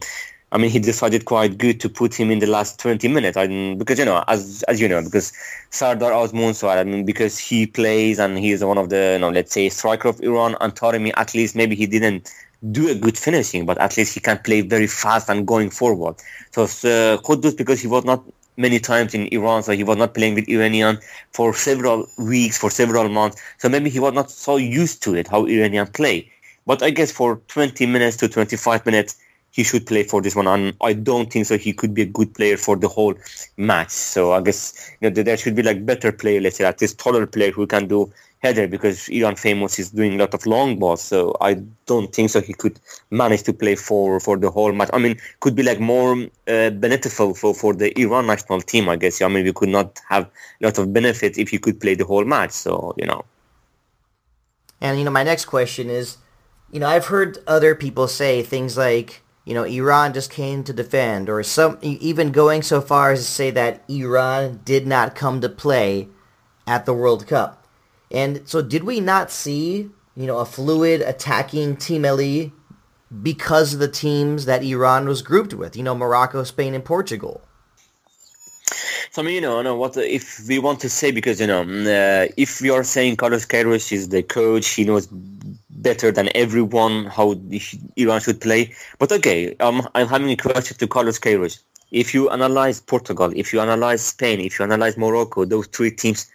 I 0.52 0.58
mean, 0.58 0.70
he 0.70 0.78
decided 0.78 1.24
quite 1.24 1.58
good 1.58 1.80
to 1.80 1.88
put 1.88 2.14
him 2.14 2.30
in 2.30 2.38
the 2.38 2.46
last 2.46 2.78
20 2.78 3.08
minutes. 3.08 3.36
I 3.36 3.48
mean, 3.48 3.78
because, 3.78 3.98
you 3.98 4.04
know, 4.04 4.22
as 4.28 4.62
as 4.68 4.80
you 4.80 4.88
know, 4.88 5.02
because 5.02 5.32
Sardar 5.70 6.12
Azmounsoy, 6.12 6.76
I 6.76 6.84
mean, 6.84 7.04
because 7.04 7.36
he 7.38 7.66
plays 7.66 8.18
and 8.18 8.38
he 8.38 8.52
is 8.52 8.64
one 8.64 8.78
of 8.78 8.88
the, 8.88 9.14
you 9.14 9.18
know, 9.18 9.30
let's 9.30 9.52
say, 9.52 9.68
striker 9.68 10.08
of 10.08 10.20
Iran, 10.20 10.56
and 10.60 10.74
Taremi, 10.74 11.12
at 11.16 11.34
least 11.34 11.56
maybe 11.56 11.74
he 11.74 11.86
didn't 11.86 12.30
do 12.70 12.88
a 12.88 12.94
good 12.94 13.18
finishing, 13.18 13.66
but 13.66 13.76
at 13.78 13.96
least 13.96 14.14
he 14.14 14.20
can 14.20 14.38
play 14.38 14.60
very 14.60 14.86
fast 14.86 15.28
and 15.28 15.46
going 15.46 15.70
forward. 15.70 16.14
So 16.52 16.62
uh, 16.62 17.18
Ghoddos, 17.22 17.56
because 17.56 17.80
he 17.80 17.88
was 17.88 18.04
not 18.04 18.24
many 18.56 18.78
times 18.78 19.14
in 19.14 19.28
Iran, 19.32 19.62
so 19.62 19.72
he 19.72 19.84
was 19.84 19.96
not 19.96 20.14
playing 20.14 20.34
with 20.34 20.48
Iranian 20.48 20.98
for 21.32 21.54
several 21.54 22.08
weeks, 22.18 22.56
for 22.56 22.70
several 22.70 23.08
months. 23.08 23.40
So 23.58 23.68
maybe 23.68 23.90
he 23.90 24.00
was 24.00 24.14
not 24.14 24.30
so 24.30 24.56
used 24.56 25.02
to 25.02 25.14
it, 25.14 25.28
how 25.28 25.44
Iranian 25.46 25.88
play. 25.88 26.30
But 26.66 26.82
I 26.82 26.90
guess 26.90 27.12
for 27.12 27.36
20 27.48 27.86
minutes 27.86 28.16
to 28.18 28.28
25 28.28 28.86
minutes, 28.86 29.16
he 29.56 29.64
should 29.64 29.86
play 29.86 30.02
for 30.04 30.20
this 30.20 30.36
one. 30.36 30.46
And 30.46 30.76
I 30.82 30.92
don't 30.92 31.32
think 31.32 31.46
so. 31.46 31.56
He 31.56 31.72
could 31.72 31.94
be 31.94 32.02
a 32.02 32.12
good 32.18 32.34
player 32.34 32.58
for 32.58 32.76
the 32.76 32.88
whole 32.88 33.14
match. 33.56 33.90
So 33.90 34.32
I 34.32 34.42
guess 34.42 34.90
you 35.00 35.08
know 35.08 35.22
there 35.22 35.36
should 35.38 35.56
be 35.56 35.62
like 35.62 35.86
better 35.86 36.12
player, 36.12 36.42
let's 36.42 36.58
say, 36.58 36.64
at 36.66 36.80
least 36.82 36.98
taller 36.98 37.26
player 37.26 37.50
who 37.50 37.66
can 37.66 37.88
do 37.88 38.12
header 38.40 38.68
because 38.68 39.08
Iran 39.08 39.34
famous 39.34 39.78
is 39.78 39.90
doing 39.90 40.12
a 40.14 40.18
lot 40.18 40.34
of 40.34 40.44
long 40.44 40.78
balls. 40.78 41.00
So 41.00 41.34
I 41.40 41.54
don't 41.86 42.14
think 42.14 42.28
so. 42.28 42.42
He 42.42 42.52
could 42.52 42.78
manage 43.10 43.44
to 43.44 43.54
play 43.54 43.76
for 43.76 44.20
for 44.20 44.36
the 44.36 44.50
whole 44.50 44.72
match. 44.72 44.90
I 44.92 44.98
mean, 44.98 45.16
could 45.40 45.56
be 45.56 45.62
like 45.62 45.80
more 45.80 46.12
uh, 46.46 46.70
beneficial 46.70 47.32
for 47.34 47.54
for 47.54 47.72
the 47.72 47.98
Iran 47.98 48.26
national 48.26 48.60
team. 48.60 48.90
I 48.90 48.96
guess. 48.96 49.22
I 49.22 49.28
mean, 49.28 49.44
we 49.44 49.54
could 49.54 49.70
not 49.70 49.98
have 50.10 50.24
a 50.60 50.66
lot 50.66 50.76
of 50.76 50.92
benefit 50.92 51.38
if 51.38 51.48
he 51.48 51.58
could 51.58 51.80
play 51.80 51.94
the 51.94 52.04
whole 52.04 52.26
match. 52.26 52.50
So 52.50 52.94
you 52.98 53.06
know. 53.06 53.24
And 54.82 54.98
you 54.98 55.04
know, 55.06 55.10
my 55.10 55.22
next 55.22 55.46
question 55.46 55.88
is, 55.88 56.18
you 56.70 56.78
know, 56.78 56.88
I've 56.88 57.06
heard 57.06 57.38
other 57.46 57.74
people 57.74 58.06
say 58.06 58.42
things 58.42 58.76
like 58.76 59.22
you 59.46 59.54
know, 59.54 59.62
Iran 59.62 60.12
just 60.12 60.30
came 60.30 60.64
to 60.64 60.72
defend, 60.72 61.30
or 61.30 61.40
some 61.44 61.78
even 61.80 62.32
going 62.32 62.62
so 62.62 62.80
far 62.80 63.12
as 63.12 63.20
to 63.20 63.24
say 63.24 63.50
that 63.52 63.84
Iran 63.88 64.60
did 64.64 64.88
not 64.88 65.14
come 65.14 65.40
to 65.40 65.48
play 65.48 66.08
at 66.66 66.84
the 66.84 66.92
World 66.92 67.28
Cup. 67.28 67.64
And 68.10 68.42
so, 68.44 68.60
did 68.60 68.82
we 68.82 68.98
not 68.98 69.30
see, 69.30 69.90
you 70.16 70.26
know, 70.26 70.38
a 70.38 70.44
fluid 70.44 71.00
attacking 71.00 71.76
Team 71.76 72.02
Melli 72.02 72.50
because 73.22 73.72
of 73.72 73.78
the 73.78 73.88
teams 73.88 74.46
that 74.46 74.64
Iran 74.64 75.06
was 75.06 75.22
grouped 75.22 75.54
with? 75.54 75.76
You 75.76 75.84
know, 75.84 75.94
Morocco, 75.94 76.42
Spain, 76.42 76.74
and 76.74 76.84
Portugal. 76.84 77.40
I 79.18 79.22
you 79.22 79.40
know, 79.40 79.74
what 79.76 79.96
if 79.96 80.46
we 80.48 80.58
want 80.58 80.80
to 80.80 80.88
say 80.88 81.10
because 81.10 81.40
you 81.40 81.46
know, 81.46 81.62
uh, 81.62 82.26
if 82.36 82.60
we 82.60 82.70
are 82.70 82.84
saying 82.84 83.16
Carlos 83.16 83.46
Queiroz 83.46 83.90
is 83.92 84.10
the 84.10 84.22
coach, 84.22 84.68
he 84.68 84.84
knows 84.84 85.08
better 85.70 86.10
than 86.10 86.28
everyone 86.34 87.06
how 87.06 87.34
Iran 87.96 88.20
should 88.20 88.40
play. 88.40 88.74
But 88.98 89.12
okay, 89.12 89.56
um, 89.60 89.88
I'm 89.94 90.08
having 90.08 90.30
a 90.30 90.36
question 90.36 90.76
to 90.76 90.86
Carlos 90.86 91.18
Queiroz. 91.18 91.60
If 91.90 92.12
you 92.14 92.28
analyze 92.30 92.80
Portugal, 92.80 93.32
if 93.34 93.52
you 93.52 93.60
analyze 93.60 94.04
Spain, 94.04 94.40
if 94.40 94.58
you 94.58 94.64
analyze 94.64 94.96
Morocco, 94.96 95.44
those 95.44 95.66
three 95.68 95.92
teams, 95.92 96.30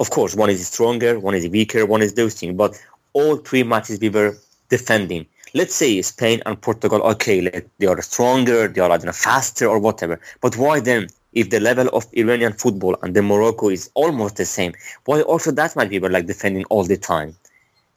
of 0.00 0.10
course, 0.10 0.34
one 0.34 0.50
is 0.50 0.66
stronger, 0.66 1.18
one 1.18 1.34
is 1.34 1.48
weaker, 1.48 1.84
one 1.84 2.02
is 2.02 2.14
those 2.14 2.34
teams. 2.34 2.56
But 2.56 2.80
all 3.12 3.36
three 3.36 3.62
matches 3.62 4.00
we 4.00 4.08
were 4.08 4.36
defending. 4.68 5.26
Let's 5.54 5.74
say 5.74 6.00
Spain 6.00 6.40
and 6.46 6.58
Portugal, 6.58 7.02
okay, 7.02 7.38
they 7.78 7.86
are 7.86 8.00
stronger, 8.00 8.68
they 8.68 8.80
are 8.80 8.98
know, 8.98 9.12
faster 9.12 9.66
or 9.66 9.78
whatever. 9.78 10.18
But 10.40 10.56
why 10.56 10.80
then 10.80 11.08
if 11.32 11.50
the 11.50 11.60
level 11.60 11.88
of 11.88 12.06
Iranian 12.12 12.52
football 12.52 12.96
and 13.02 13.14
the 13.14 13.22
Morocco 13.22 13.68
is 13.68 13.90
almost 13.94 14.36
the 14.36 14.44
same, 14.44 14.72
why 15.04 15.22
also 15.22 15.50
that 15.52 15.76
many 15.76 15.90
people 15.90 16.10
like 16.10 16.26
defending 16.26 16.64
all 16.66 16.84
the 16.84 16.96
time? 16.96 17.36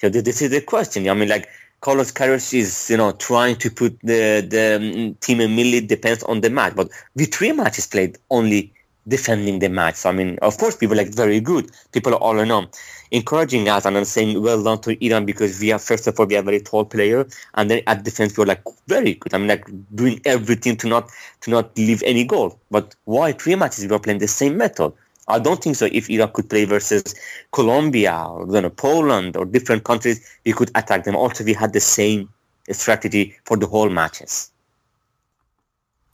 So 0.01 0.09
this 0.09 0.41
is 0.41 0.51
the 0.51 0.61
question. 0.61 1.09
I 1.09 1.13
mean, 1.13 1.29
like 1.29 1.47
Carlos 1.81 2.11
Queiroz 2.11 2.53
is, 2.53 2.89
you 2.89 2.97
know, 2.97 3.11
trying 3.13 3.55
to 3.57 3.69
put 3.69 3.99
the 4.01 4.45
the 4.47 4.75
um, 4.75 5.15
team 5.15 5.39
in 5.39 5.55
Milli 5.55 5.87
depends 5.87 6.23
on 6.23 6.41
the 6.41 6.49
match, 6.49 6.75
but 6.75 6.89
with 7.15 7.33
three 7.33 7.51
matches 7.51 7.87
played, 7.87 8.17
only 8.29 8.73
defending 9.07 9.59
the 9.59 9.69
match. 9.69 9.95
So, 9.95 10.09
I 10.09 10.11
mean, 10.13 10.37
of 10.41 10.57
course, 10.57 10.75
people 10.75 10.97
like 10.97 11.09
very 11.09 11.39
good. 11.39 11.71
People 11.91 12.13
are 12.13 12.21
all 12.21 12.39
in 12.39 12.51
on 12.51 12.67
encouraging 13.11 13.69
us 13.69 13.85
and 13.85 14.07
saying 14.07 14.41
well 14.41 14.61
done 14.63 14.79
to 14.81 15.05
Iran 15.05 15.25
because 15.25 15.59
we 15.59 15.71
are 15.71 15.79
first 15.79 16.07
of 16.07 16.19
all 16.19 16.25
we 16.25 16.35
are 16.35 16.41
very 16.41 16.59
tall 16.59 16.85
player 16.85 17.25
and 17.53 17.69
then 17.69 17.81
at 17.87 18.03
defense 18.03 18.37
we're 18.37 18.45
like 18.45 18.63
very 18.87 19.13
good. 19.13 19.33
I 19.33 19.37
mean 19.37 19.47
like 19.47 19.69
doing 19.93 20.19
everything 20.25 20.75
to 20.77 20.87
not 20.87 21.09
to 21.41 21.51
not 21.51 21.77
leave 21.77 22.03
any 22.03 22.23
goal. 22.23 22.59
But 22.71 22.95
why 23.05 23.31
three 23.31 23.55
matches 23.55 23.85
we 23.85 23.95
are 23.95 23.99
playing 23.99 24.19
the 24.19 24.27
same 24.27 24.57
method? 24.57 24.91
I 25.27 25.39
don't 25.39 25.61
think 25.63 25.75
so. 25.75 25.87
If 25.91 26.09
Iran 26.09 26.31
could 26.33 26.49
play 26.49 26.65
versus 26.65 27.15
Colombia 27.51 28.25
or 28.29 28.45
you 28.45 28.61
know, 28.61 28.69
Poland 28.69 29.35
or 29.35 29.45
different 29.45 29.83
countries, 29.83 30.23
we 30.45 30.53
could 30.53 30.69
attack 30.75 31.03
them. 31.03 31.15
Also, 31.15 31.43
we 31.43 31.53
had 31.53 31.73
the 31.73 31.79
same 31.79 32.29
strategy 32.71 33.35
for 33.45 33.57
the 33.57 33.65
whole 33.65 33.89
matches. 33.89 34.51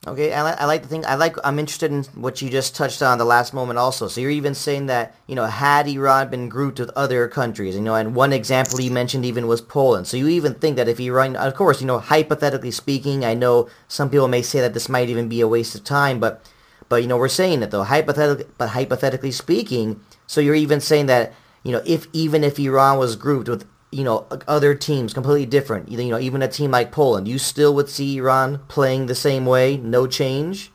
Okay, 0.08 0.34
I, 0.34 0.44
li- 0.44 0.58
I 0.58 0.66
like 0.66 0.82
to 0.82 0.88
think 0.88 1.06
I 1.06 1.14
like 1.14 1.36
I'm 1.44 1.60
interested 1.60 1.92
in 1.92 2.04
what 2.20 2.42
you 2.42 2.50
just 2.50 2.76
touched 2.76 3.04
on 3.04 3.20
the 3.20 3.26
last 3.26 3.54
moment 3.54 3.78
also. 3.78 4.08
So 4.08 4.20
you're 4.20 4.32
even 4.32 4.56
saying 4.56 4.88
that 4.88 5.14
you 5.28 5.36
know 5.36 5.46
had 5.46 5.88
Iran 5.88 6.32
been 6.32 6.50
grouped 6.50 6.80
with 6.80 6.90
other 6.96 7.28
countries, 7.28 7.76
you 7.76 7.82
know, 7.82 7.94
and 7.94 8.16
one 8.16 8.34
example 8.34 8.82
you 8.82 8.90
mentioned 8.90 9.26
even 9.26 9.46
was 9.46 9.62
Poland. 9.62 10.08
So 10.08 10.18
you 10.18 10.28
even 10.30 10.56
think 10.56 10.76
that 10.78 10.90
if 10.90 11.00
Iran, 11.00 11.36
of 11.36 11.54
course, 11.54 11.82
you 11.82 11.88
know, 11.88 12.00
hypothetically 12.00 12.72
speaking, 12.72 13.24
I 13.24 13.36
know 13.36 13.70
some 13.88 14.10
people 14.10 14.28
may 14.28 14.42
say 14.42 14.60
that 14.62 14.74
this 14.74 14.90
might 14.90 15.08
even 15.10 15.30
be 15.30 15.40
a 15.40 15.48
waste 15.48 15.76
of 15.76 15.84
time, 15.84 16.20
but 16.20 16.50
but 16.90 17.04
you 17.04 17.08
know 17.08 17.18
we're 17.18 17.28
saying 17.30 17.62
it 17.62 17.70
though 17.70 17.84
hypothetically, 17.84 18.52
but 18.58 18.70
hypothetically 18.70 19.32
speaking, 19.32 20.02
so 20.26 20.42
you're 20.42 20.56
even 20.56 20.82
saying 20.82 21.06
that 21.06 21.32
you 21.62 21.72
know 21.72 21.84
if 21.86 22.08
even 22.12 22.44
if 22.44 22.58
Iran 22.58 22.98
was 22.98 23.16
grouped 23.16 23.48
with 23.48 23.68
you 23.92 24.04
know 24.04 24.28
other 24.48 24.74
teams 24.74 25.14
completely 25.14 25.46
different. 25.46 25.90
You 25.90 25.98
know 26.10 26.20
even 26.20 26.42
a 26.42 26.48
team 26.48 26.72
like 26.72 26.92
poland 26.92 27.28
you 27.28 27.38
still 27.38 27.74
would 27.76 27.90
see 27.90 28.18
iran 28.18 28.60
playing 28.68 29.06
the 29.06 29.16
same 29.16 29.46
way 29.46 29.78
no 29.78 30.08
change 30.08 30.71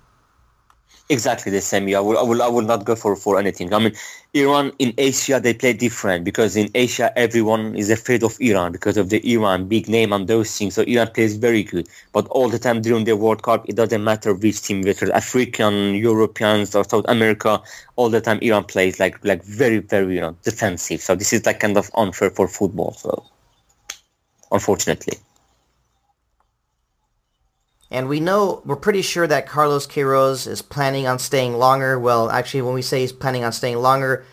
exactly 1.09 1.53
the 1.53 1.61
same 1.61 1.87
yeah, 1.89 1.99
I 1.99 2.01
will, 2.01 2.19
I 2.19 2.23
will, 2.23 2.43
I 2.43 2.49
will 2.49 2.63
not 2.63 2.85
go 2.85 2.97
for, 2.97 3.15
for 3.15 3.39
anything 3.39 3.73
i 3.73 3.79
mean 3.79 3.93
iran 4.35 4.73
in 4.79 4.93
asia 4.99 5.39
they 5.39 5.55
play 5.55 5.73
different 5.73 6.25
because 6.25 6.57
in 6.57 6.69
asia 6.75 7.13
everyone 7.17 7.77
is 7.77 7.91
afraid 7.91 8.23
of 8.25 8.37
iran 8.41 8.73
because 8.73 8.97
of 8.97 9.09
the 9.11 9.21
iran 9.33 9.69
big 9.69 9.89
name 9.89 10.13
and 10.13 10.27
those 10.27 10.57
things 10.57 10.75
so 10.75 10.83
iran 10.83 11.09
plays 11.13 11.37
very 11.37 11.63
good 11.63 11.89
but 12.13 12.27
all 12.29 12.49
the 12.49 12.59
time 12.59 12.83
during 12.83 13.05
the 13.05 13.17
world 13.17 13.43
cup 13.43 13.69
it 13.69 13.77
doesn't 13.77 14.03
matter 14.03 14.35
which 14.35 14.61
team 14.63 14.83
whether 14.83 15.13
african 15.15 15.95
europeans 15.95 16.75
or 16.75 16.85
south 16.85 17.05
america 17.09 17.63
all 17.97 18.11
the 18.11 18.21
time 18.21 18.39
Iran 18.43 18.65
plays 18.65 19.01
like 19.01 19.23
like 19.25 19.43
very 19.43 19.79
very 19.79 20.15
you 20.15 20.21
know 20.21 20.37
defensive. 20.43 21.01
So 21.01 21.17
this 21.17 21.33
is 21.33 21.45
like 21.47 21.61
kind 21.61 21.77
of 21.77 21.91
unfair 21.95 22.31
for 22.31 22.47
football. 22.47 22.93
So 22.93 23.25
unfortunately. 24.53 25.19
And 27.97 28.09
we 28.09 28.21
know 28.21 28.61
we're 28.67 28.77
pretty 28.77 29.01
sure 29.01 29.27
that 29.27 29.49
Carlos 29.49 29.87
Queiroz 29.87 30.47
is 30.47 30.61
planning 30.61 31.07
on 31.07 31.19
staying 31.19 31.55
longer. 31.55 31.99
Well, 31.99 32.29
actually, 32.31 32.61
when 32.61 32.75
we 32.75 32.83
say 32.83 33.01
he's 33.01 33.13
planning 33.13 33.43
on 33.43 33.53
staying 33.53 33.79
longer, 33.79 34.27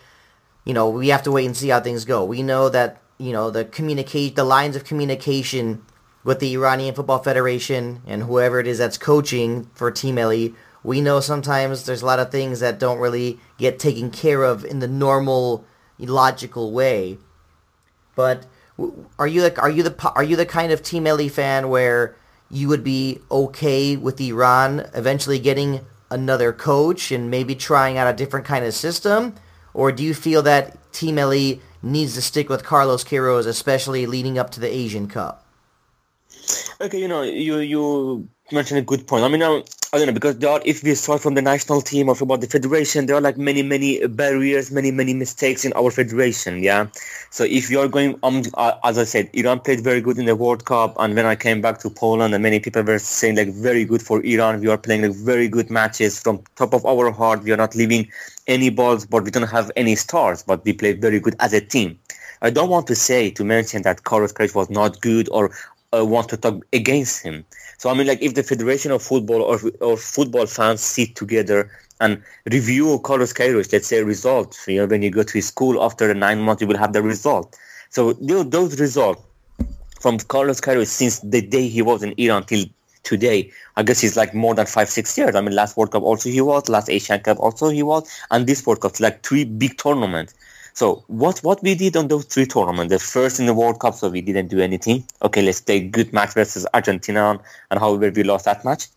you 0.64 0.74
know, 0.74 0.90
we 0.90 1.08
have 1.08 1.22
to 1.22 1.32
wait 1.32 1.46
and 1.46 1.56
see 1.56 1.68
how 1.68 1.80
things 1.80 2.04
go. 2.04 2.24
We 2.24 2.42
know 2.42 2.68
that 2.68 3.00
you 3.16 3.32
know 3.32 3.50
the 3.50 3.64
communicate 3.64 4.36
the 4.36 4.44
lines 4.44 4.76
of 4.76 4.84
communication 4.84 5.82
with 6.24 6.40
the 6.40 6.52
Iranian 6.52 6.94
Football 6.94 7.22
Federation 7.22 8.02
and 8.06 8.24
whoever 8.24 8.60
it 8.60 8.66
is 8.66 8.78
that's 8.78 8.98
coaching 8.98 9.70
for 9.74 9.90
Team 9.90 10.16
Melli 10.16 10.54
we 10.84 11.00
know 11.00 11.18
sometimes 11.18 11.86
there's 11.86 12.02
a 12.02 12.06
lot 12.06 12.18
of 12.18 12.30
things 12.30 12.60
that 12.60 12.78
don't 12.78 12.98
really 12.98 13.40
get 13.56 13.78
taken 13.78 14.10
care 14.10 14.42
of 14.42 14.64
in 14.64 14.78
the 14.78 14.86
normal 14.86 15.64
logical 15.98 16.70
way. 16.72 17.16
But 18.14 18.46
are 19.18 19.26
you 19.26 19.42
like 19.42 19.58
are 19.58 19.70
you 19.70 19.82
the 19.82 20.12
are 20.14 20.22
you 20.22 20.36
the 20.36 20.46
kind 20.46 20.70
of 20.70 20.82
Team 20.82 21.04
Melli 21.04 21.30
fan 21.30 21.70
where 21.70 22.14
you 22.50 22.68
would 22.68 22.84
be 22.84 23.20
okay 23.30 23.96
with 23.96 24.20
Iran 24.20 24.88
eventually 24.94 25.38
getting 25.38 25.84
another 26.10 26.52
coach 26.52 27.10
and 27.10 27.30
maybe 27.30 27.54
trying 27.54 27.98
out 27.98 28.12
a 28.12 28.16
different 28.16 28.46
kind 28.46 28.64
of 28.64 28.74
system, 28.74 29.34
or 29.72 29.90
do 29.90 30.02
you 30.02 30.14
feel 30.14 30.42
that 30.42 30.92
Team 30.92 31.16
Melli 31.16 31.60
needs 31.82 32.14
to 32.14 32.22
stick 32.22 32.48
with 32.48 32.64
Carlos 32.64 33.04
Queiroz, 33.04 33.46
especially 33.46 34.06
leading 34.06 34.38
up 34.38 34.50
to 34.50 34.60
the 34.60 34.72
Asian 34.72 35.08
Cup? 35.08 35.44
Okay, 36.80 37.00
you 37.00 37.08
know, 37.08 37.22
you 37.22 37.58
you 37.58 38.28
mentioned 38.52 38.78
a 38.78 38.82
good 38.82 39.06
point. 39.06 39.24
I 39.24 39.28
mean, 39.28 39.42
I, 39.42 39.62
don't 39.92 40.06
know 40.06 40.12
because 40.12 40.38
there 40.38 40.50
are, 40.50 40.60
if 40.64 40.82
we 40.82 40.94
start 40.94 41.22
from 41.22 41.34
the 41.34 41.40
national 41.40 41.80
team 41.80 42.08
or 42.08 42.16
about 42.20 42.40
the 42.40 42.46
federation, 42.46 43.06
there 43.06 43.16
are 43.16 43.20
like 43.20 43.38
many 43.38 43.62
many 43.62 44.06
barriers, 44.06 44.70
many 44.70 44.90
many 44.90 45.14
mistakes 45.14 45.64
in 45.64 45.72
our 45.72 45.90
federation. 45.90 46.62
Yeah, 46.62 46.88
so 47.30 47.44
if 47.44 47.70
you 47.70 47.80
are 47.80 47.88
going, 47.88 48.18
um, 48.22 48.42
uh, 48.54 48.72
as 48.84 48.98
I 48.98 49.04
said, 49.04 49.30
Iran 49.32 49.60
played 49.60 49.82
very 49.82 50.00
good 50.00 50.18
in 50.18 50.26
the 50.26 50.36
World 50.36 50.66
Cup, 50.66 50.94
and 50.98 51.14
when 51.14 51.24
I 51.24 51.36
came 51.36 51.62
back 51.62 51.78
to 51.80 51.90
Poland, 51.90 52.34
and 52.34 52.42
many 52.42 52.60
people 52.60 52.82
were 52.82 52.98
saying 52.98 53.36
like 53.36 53.48
very 53.48 53.84
good 53.84 54.02
for 54.02 54.22
Iran. 54.24 54.60
We 54.60 54.68
are 54.68 54.78
playing 54.78 55.02
like 55.02 55.12
very 55.12 55.48
good 55.48 55.70
matches 55.70 56.20
from 56.20 56.42
top 56.56 56.74
of 56.74 56.84
our 56.84 57.10
heart. 57.10 57.44
We 57.44 57.52
are 57.52 57.56
not 57.56 57.74
leaving 57.74 58.10
any 58.46 58.68
balls, 58.68 59.06
but 59.06 59.24
we 59.24 59.30
don't 59.30 59.48
have 59.48 59.70
any 59.76 59.94
stars, 59.96 60.42
but 60.42 60.64
we 60.64 60.74
play 60.74 60.92
very 60.92 61.18
good 61.18 61.36
as 61.40 61.54
a 61.54 61.60
team. 61.60 61.98
I 62.42 62.50
don't 62.50 62.68
want 62.68 62.86
to 62.88 62.94
say 62.94 63.30
to 63.30 63.42
mention 63.44 63.82
that 63.82 64.04
Carlos 64.04 64.34
Queiroz 64.34 64.54
was 64.54 64.68
not 64.68 65.00
good 65.00 65.30
or 65.30 65.50
uh, 65.96 66.04
want 66.04 66.28
to 66.30 66.36
talk 66.36 66.64
against 66.72 67.22
him. 67.22 67.44
So 67.78 67.90
I 67.90 67.94
mean, 67.94 68.06
like 68.06 68.22
if 68.22 68.34
the 68.34 68.42
Federation 68.42 68.90
of 68.90 69.02
Football 69.02 69.42
or, 69.42 69.60
or 69.80 69.96
football 69.96 70.46
fans 70.46 70.80
sit 70.80 71.16
together 71.16 71.70
and 72.00 72.22
review 72.50 72.98
Carlos 73.00 73.32
Queiroz, 73.32 73.72
let's 73.72 73.88
say 73.88 74.02
results, 74.02 74.66
you 74.66 74.78
know, 74.78 74.86
when 74.86 75.02
you 75.02 75.10
go 75.10 75.22
to 75.22 75.40
school 75.40 75.82
after 75.82 76.08
the 76.08 76.14
nine 76.14 76.40
months, 76.40 76.62
you 76.62 76.68
will 76.68 76.78
have 76.78 76.92
the 76.92 77.02
result. 77.02 77.56
So 77.90 78.12
those 78.12 78.80
results 78.80 79.22
from 80.00 80.18
Carlos 80.18 80.60
Queiroz 80.60 80.88
since 80.88 81.20
the 81.20 81.40
day 81.40 81.68
he 81.68 81.82
was 81.82 82.02
in 82.02 82.14
Iran 82.18 82.44
till 82.44 82.66
today, 83.04 83.52
I 83.76 83.82
guess 83.82 84.00
he's 84.00 84.16
like 84.16 84.34
more 84.34 84.54
than 84.54 84.66
five, 84.66 84.88
six 84.88 85.16
years. 85.16 85.34
I 85.34 85.40
mean, 85.40 85.54
last 85.54 85.76
World 85.76 85.92
Cup 85.92 86.02
also 86.02 86.28
he 86.28 86.40
was, 86.40 86.68
last 86.68 86.90
Asian 86.90 87.20
Cup 87.20 87.38
also 87.38 87.68
he 87.68 87.82
was, 87.82 88.10
and 88.30 88.46
this 88.46 88.66
World 88.66 88.80
Cup, 88.80 88.98
like 88.98 89.22
three 89.22 89.44
big 89.44 89.78
tournaments. 89.78 90.34
So 90.74 91.04
what 91.06 91.38
what 91.44 91.62
we 91.62 91.76
did 91.76 91.96
on 91.96 92.08
those 92.08 92.24
three 92.24 92.46
tournaments, 92.46 92.92
the 92.92 92.98
first 92.98 93.38
in 93.38 93.46
the 93.46 93.54
World 93.54 93.78
Cup, 93.78 93.94
so 93.94 94.08
we 94.08 94.20
didn't 94.20 94.48
do 94.48 94.58
anything. 94.60 95.04
Okay, 95.22 95.40
let's 95.40 95.60
take 95.60 95.92
good 95.92 96.12
match 96.12 96.34
versus 96.34 96.66
Argentina, 96.74 97.40
and 97.70 97.80
however 97.80 98.10
we 98.10 98.24
lost 98.24 98.44
that 98.46 98.64
match. 98.64 98.88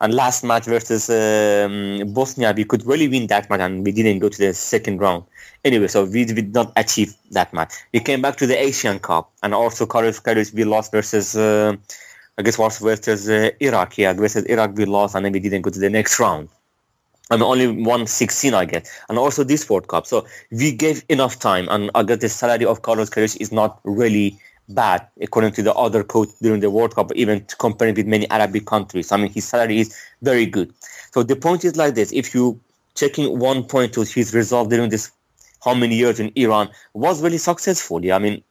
And 0.00 0.12
last 0.12 0.42
match 0.42 0.64
versus 0.64 1.08
um, 1.08 2.12
Bosnia, 2.12 2.52
we 2.56 2.64
could 2.64 2.84
really 2.84 3.06
win 3.06 3.28
that 3.28 3.48
match, 3.48 3.60
and 3.60 3.84
we 3.84 3.92
didn't 3.92 4.18
go 4.18 4.28
to 4.28 4.38
the 4.38 4.52
second 4.52 4.98
round. 5.00 5.22
Anyway, 5.64 5.86
so 5.86 6.04
we 6.04 6.24
did 6.24 6.52
not 6.52 6.72
achieve 6.74 7.14
that 7.30 7.54
match. 7.54 7.72
We 7.92 8.00
came 8.00 8.20
back 8.20 8.36
to 8.38 8.46
the 8.48 8.60
Asian 8.60 8.98
Cup, 8.98 9.30
and 9.44 9.54
also 9.54 9.86
Carlos 9.86 10.18
Queiroz, 10.18 10.52
we 10.52 10.64
lost 10.64 10.90
versus. 10.90 11.36
Uh, 11.36 11.76
I 12.38 12.42
guess 12.42 12.58
was 12.58 12.78
versus 12.78 13.28
uh, 13.28 13.50
Iraq. 13.60 13.98
Yeah, 13.98 14.14
versus 14.14 14.44
Iraq 14.46 14.74
we 14.74 14.86
lost, 14.86 15.14
and 15.14 15.24
then 15.24 15.32
we 15.32 15.38
didn't 15.38 15.62
go 15.62 15.70
to 15.70 15.78
the 15.78 15.90
next 15.90 16.18
round. 16.18 16.48
I 17.32 17.36
mean, 17.36 17.44
only 17.44 17.66
one 17.82 18.06
16 18.06 18.52
I 18.52 18.66
get. 18.66 18.86
And 19.08 19.18
also 19.18 19.42
this 19.42 19.68
World 19.70 19.88
Cup. 19.88 20.06
So 20.06 20.26
we 20.50 20.70
gave 20.70 21.02
enough 21.08 21.38
time. 21.38 21.66
And 21.70 21.90
I 21.94 22.02
guess 22.02 22.18
the 22.18 22.28
salary 22.28 22.66
of 22.66 22.82
Carlos 22.82 23.08
Queiroz 23.08 23.40
is 23.40 23.50
not 23.50 23.80
really 23.84 24.38
bad 24.68 25.06
according 25.18 25.52
to 25.52 25.62
the 25.62 25.72
other 25.72 26.04
coach 26.04 26.28
during 26.42 26.60
the 26.60 26.70
World 26.70 26.94
Cup, 26.94 27.10
even 27.14 27.46
comparing 27.58 27.94
with 27.94 28.06
many 28.06 28.28
Arabic 28.30 28.66
countries. 28.66 29.10
I 29.10 29.16
mean, 29.16 29.32
his 29.32 29.48
salary 29.48 29.80
is 29.80 29.96
very 30.20 30.44
good. 30.44 30.74
So 31.14 31.22
the 31.22 31.36
point 31.36 31.64
is 31.64 31.74
like 31.76 31.94
this. 31.94 32.12
If 32.12 32.34
you 32.34 32.60
checking 32.94 33.38
one 33.38 33.64
point 33.64 33.94
to 33.94 34.02
his 34.02 34.34
result 34.34 34.68
during 34.68 34.90
this 34.90 35.10
how 35.64 35.72
many 35.74 35.96
years 35.96 36.20
in 36.20 36.32
Iran 36.36 36.68
was 36.92 37.22
really 37.22 37.38
successful. 37.38 38.04
Yeah, 38.04 38.16
I 38.16 38.18
mean, 38.18 38.42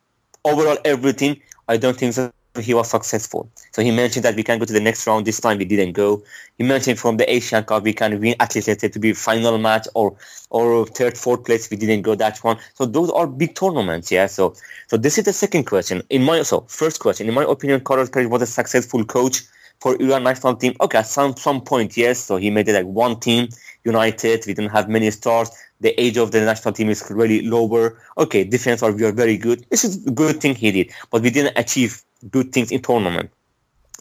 overall 0.43 0.77
everything, 0.85 1.39
I 1.67 1.77
don't 1.77 1.97
think 1.97 2.13
so 2.13 2.31
he 2.59 2.73
was 2.73 2.89
successful. 2.89 3.49
So 3.71 3.81
he 3.81 3.91
mentioned 3.91 4.25
that 4.25 4.35
we 4.35 4.43
can 4.43 4.59
go 4.59 4.65
to 4.65 4.73
the 4.73 4.79
next 4.79 5.07
round. 5.07 5.25
This 5.25 5.39
time 5.39 5.57
we 5.57 5.65
didn't 5.65 5.93
go. 5.93 6.21
He 6.57 6.63
mentioned 6.63 6.99
from 6.99 7.17
the 7.17 7.31
Asian 7.31 7.63
Cup 7.63 7.83
we 7.83 7.93
can 7.93 8.19
win 8.19 8.35
at 8.39 8.53
least 8.55 8.67
let's 8.67 8.81
say 8.81 8.89
to 8.89 8.99
be 8.99 9.13
final 9.13 9.57
match 9.57 9.87
or 9.93 10.15
or 10.49 10.85
third, 10.85 11.17
fourth 11.17 11.45
place. 11.45 11.69
We 11.69 11.77
didn't 11.77 12.01
go 12.01 12.15
that 12.15 12.37
one. 12.39 12.57
So 12.73 12.85
those 12.85 13.09
are 13.11 13.25
big 13.25 13.55
tournaments, 13.55 14.11
yeah. 14.11 14.27
So 14.27 14.55
so 14.87 14.97
this 14.97 15.17
is 15.17 15.23
the 15.25 15.33
second 15.33 15.65
question. 15.65 16.03
In 16.09 16.23
my 16.23 16.41
so 16.41 16.61
first 16.67 16.99
question, 16.99 17.27
in 17.27 17.33
my 17.33 17.43
opinion, 17.43 17.81
Carlos 17.81 18.09
Queiroz 18.09 18.29
was 18.29 18.41
a 18.41 18.47
successful 18.47 19.05
coach 19.05 19.43
for 19.81 19.99
Iran 19.99 20.23
national 20.23 20.55
team. 20.55 20.75
Okay, 20.79 20.99
at 20.99 21.07
some 21.07 21.35
some 21.35 21.59
point, 21.61 21.97
yes. 21.97 22.19
So 22.19 22.37
he 22.37 22.49
made 22.49 22.69
it 22.69 22.73
like 22.73 22.85
one 22.85 23.19
team, 23.19 23.49
united. 23.83 24.45
We 24.45 24.53
didn't 24.53 24.71
have 24.71 24.87
many 24.87 25.11
stars. 25.11 25.49
The 25.81 25.99
age 25.99 26.17
of 26.17 26.31
the 26.31 26.41
national 26.41 26.73
team 26.73 26.89
is 26.89 27.03
really 27.09 27.41
lower. 27.41 27.99
Okay, 28.17 28.43
defense 28.43 28.83
are 28.83 28.91
we 28.91 29.03
are 29.03 29.11
very 29.11 29.37
good. 29.37 29.65
This 29.69 29.83
is 29.83 30.05
a 30.05 30.11
good 30.11 30.39
thing 30.39 30.55
he 30.55 30.71
did, 30.71 30.91
but 31.09 31.23
we 31.23 31.31
didn't 31.31 31.57
achieve 31.57 32.03
good 32.29 32.53
things 32.53 32.71
in 32.71 32.81
tournament. 32.81 33.31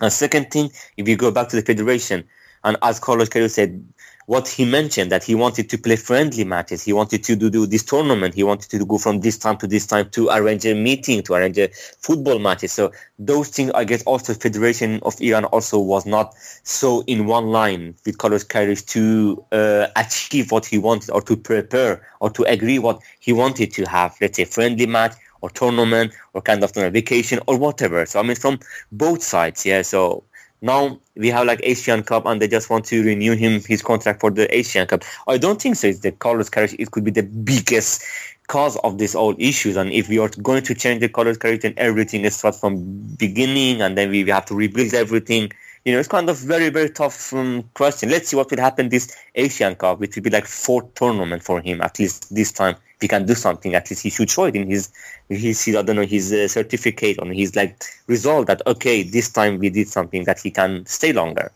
And 0.03 0.12
second 0.12 0.51
thing, 0.51 0.71
if 0.99 1.09
you 1.09 1.16
go 1.16 1.31
back 1.31 1.49
to 1.49 1.57
the 1.57 1.62
federation, 1.62 2.25
and 2.62 2.77
as 2.83 3.01
Carlos 3.01 3.31
Queiroz 3.31 3.51
said, 3.51 3.83
what 4.31 4.47
he 4.47 4.64
mentioned 4.64 5.11
that 5.11 5.25
he 5.25 5.35
wanted 5.35 5.69
to 5.69 5.77
play 5.77 5.97
friendly 5.97 6.45
matches. 6.45 6.85
He 6.85 6.93
wanted 6.93 7.25
to 7.25 7.35
do, 7.35 7.51
do 7.51 7.66
this 7.66 7.83
tournament. 7.83 8.33
He 8.33 8.45
wanted 8.45 8.71
to 8.71 8.87
go 8.87 8.97
from 8.97 9.23
this 9.23 9.37
time 9.37 9.57
to 9.57 9.66
this 9.66 9.88
time 9.88 10.09
to 10.11 10.29
arrange 10.29 10.64
a 10.66 10.73
meeting, 10.73 11.25
to 11.25 11.35
arrange 11.35 11.59
a 11.59 11.66
football 11.99 12.38
matches. 12.38 12.71
So 12.71 12.93
those 13.19 13.49
things, 13.49 13.73
I 13.75 13.83
guess, 13.83 14.05
also 14.05 14.33
Federation 14.35 15.01
of 15.03 15.21
Iran 15.21 15.47
also 15.47 15.81
was 15.81 16.07
not 16.07 16.37
so 16.62 17.03
in 17.09 17.27
one 17.27 17.49
line 17.49 17.97
with 18.07 18.19
Carlos 18.19 18.45
Queiroz 18.45 18.87
to 18.90 19.45
uh, 19.51 19.88
achieve 19.97 20.53
what 20.53 20.64
he 20.64 20.79
wanted 20.79 21.11
or 21.11 21.23
to 21.23 21.37
prepare 21.37 22.07
or 22.21 22.31
to 22.31 22.45
agree 22.45 22.79
what 22.79 23.01
he 23.19 23.33
wanted 23.33 23.73
to 23.73 23.85
have. 23.87 24.14
Let's 24.21 24.37
say 24.37 24.45
friendly 24.45 24.87
match 24.87 25.14
or 25.40 25.51
tournament 25.51 26.12
or 26.35 26.43
kind 26.43 26.62
of 26.62 26.73
vacation 26.73 27.40
or 27.49 27.59
whatever. 27.59 28.07
So 28.07 28.21
I 28.21 28.23
mean, 28.23 28.37
from 28.37 28.61
both 28.93 29.25
sides, 29.25 29.66
yeah. 29.66 29.83
So 29.83 30.23
now 30.62 31.01
we 31.16 31.29
have 31.29 31.46
like 31.46 31.61
Asian 31.62 32.03
Cup 32.03 32.27
and 32.27 32.40
they 32.40 32.49
just 32.49 32.70
want 32.70 32.85
to 32.87 33.05
renew 33.05 33.35
him 33.35 33.62
his 33.66 33.83
contract 33.83 34.20
for 34.20 34.31
the 34.31 34.53
Asian 34.55 34.87
Cup. 34.87 35.03
I 35.27 35.38
don't 35.38 35.61
think 35.61 35.77
so. 35.77 35.87
It's 35.88 36.01
the 36.01 36.12
Carlos 36.12 36.51
Queiroz. 36.51 36.77
It 36.79 36.90
could 36.90 37.05
be 37.05 37.11
the 37.11 37.23
biggest 37.23 38.05
cause 38.49 38.77
of 38.79 38.99
this 38.99 39.14
all 39.14 39.35
issues. 39.38 39.77
And 39.77 39.92
if 39.92 40.09
we 40.09 40.18
are 40.18 40.29
going 40.42 40.62
to 40.64 40.75
change 40.75 41.01
the 41.01 41.09
Carlos 41.09 41.38
Queiroz, 41.38 41.62
then 41.62 41.75
everything 41.77 42.29
starts 42.31 42.61
from 42.61 42.85
beginning 43.16 43.81
and 43.81 43.96
then 43.96 44.11
we 44.11 44.29
have 44.29 44.44
to 44.46 44.55
rebuild 44.55 44.92
everything. 44.92 45.53
You 45.85 45.95
know, 45.95 45.99
it's 45.99 46.09
kind 46.09 46.29
of 46.29 46.38
very, 46.38 46.69
very 46.69 46.90
tough 46.90 47.33
um, 47.33 47.64
question. 47.75 48.11
Let's 48.11 48.29
see 48.29 48.37
what 48.37 48.51
will 48.51 48.61
happen 48.61 48.90
this 48.90 49.16
Asian 49.35 49.75
Cup, 49.77 49.99
which 49.99 50.14
will 50.14 50.23
be 50.23 50.31
like 50.31 50.47
fourth 50.47 50.95
tournament 50.95 51.43
for 51.43 51.61
him, 51.62 51.81
at 51.81 51.99
least 51.99 52.35
this 52.35 52.53
time. 52.53 52.77
If 52.97 53.03
he 53.03 53.09
can 53.09 53.25
do 53.25 53.35
something, 53.35 53.75
at 53.75 53.88
least 53.88 54.03
he 54.03 54.11
should 54.11 54.31
show 54.31 54.45
it 54.45 54.57
in 54.57 54.69
his, 54.69 54.93
his, 55.31 55.64
his 55.64 55.75
I 55.77 55.81
don't 55.81 55.97
know, 55.97 56.05
his 56.05 56.33
uh, 56.35 56.49
certificate 56.49 57.16
or 57.19 57.27
his 57.33 57.57
like 57.57 57.83
result 58.07 58.47
that, 58.49 58.61
okay, 58.66 59.03
this 59.03 59.31
time 59.31 59.59
we 59.59 59.71
did 59.71 59.88
something 59.88 60.25
that 60.25 60.38
he 60.38 60.51
can 60.51 60.85
stay 60.85 61.14
longer. 61.14 61.51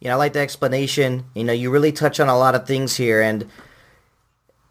Yeah, 0.00 0.14
I 0.14 0.16
like 0.16 0.32
the 0.32 0.40
explanation. 0.40 1.24
You 1.34 1.44
know, 1.44 1.52
you 1.52 1.70
really 1.70 1.92
touch 1.92 2.20
on 2.20 2.28
a 2.28 2.38
lot 2.38 2.54
of 2.54 2.66
things 2.66 2.96
here. 2.96 3.20
And, 3.20 3.50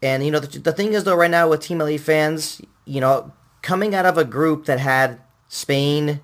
and 0.01 0.25
you 0.25 0.32
know, 0.32 0.39
the, 0.39 0.58
the 0.58 0.71
thing 0.71 0.93
is, 0.93 1.03
though, 1.03 1.15
right 1.15 1.30
now 1.30 1.49
with 1.49 1.62
Team 1.62 1.80
Melli 1.80 1.99
fans, 1.99 2.62
you 2.86 2.99
know, 2.99 3.32
coming 3.62 3.93
out 3.93 4.08
of 4.08 4.17
a 4.17 4.25
group 4.25 4.65
that 4.65 4.80
had 4.80 5.19
Spain, 5.49 6.21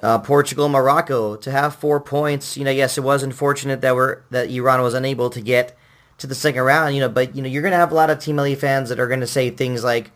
uh, 0.00 0.18
Portugal, 0.18 0.68
Morocco 0.68 1.36
to 1.36 1.50
have 1.50 1.74
four 1.74 2.00
points. 2.00 2.56
You 2.56 2.64
know, 2.64 2.70
yes, 2.70 2.96
it 2.96 3.02
was 3.02 3.22
unfortunate 3.22 3.80
that 3.82 3.94
we're 3.94 4.22
that 4.30 4.50
Iran 4.50 4.80
was 4.82 4.94
unable 4.94 5.28
to 5.30 5.40
get 5.40 5.76
to 6.18 6.26
the 6.26 6.34
second 6.34 6.62
round. 6.62 6.94
You 6.94 7.00
know, 7.00 7.08
but 7.08 7.36
you 7.36 7.42
know 7.42 7.48
you're 7.48 7.62
gonna 7.62 7.76
have 7.76 7.92
a 7.92 7.96
lot 7.96 8.10
of 8.10 8.18
Team 8.18 8.36
Melli 8.36 8.56
fans 8.56 8.88
that 8.88 9.00
are 9.00 9.08
gonna 9.08 9.26
say 9.26 9.50
things 9.50 9.84
like, 9.84 10.10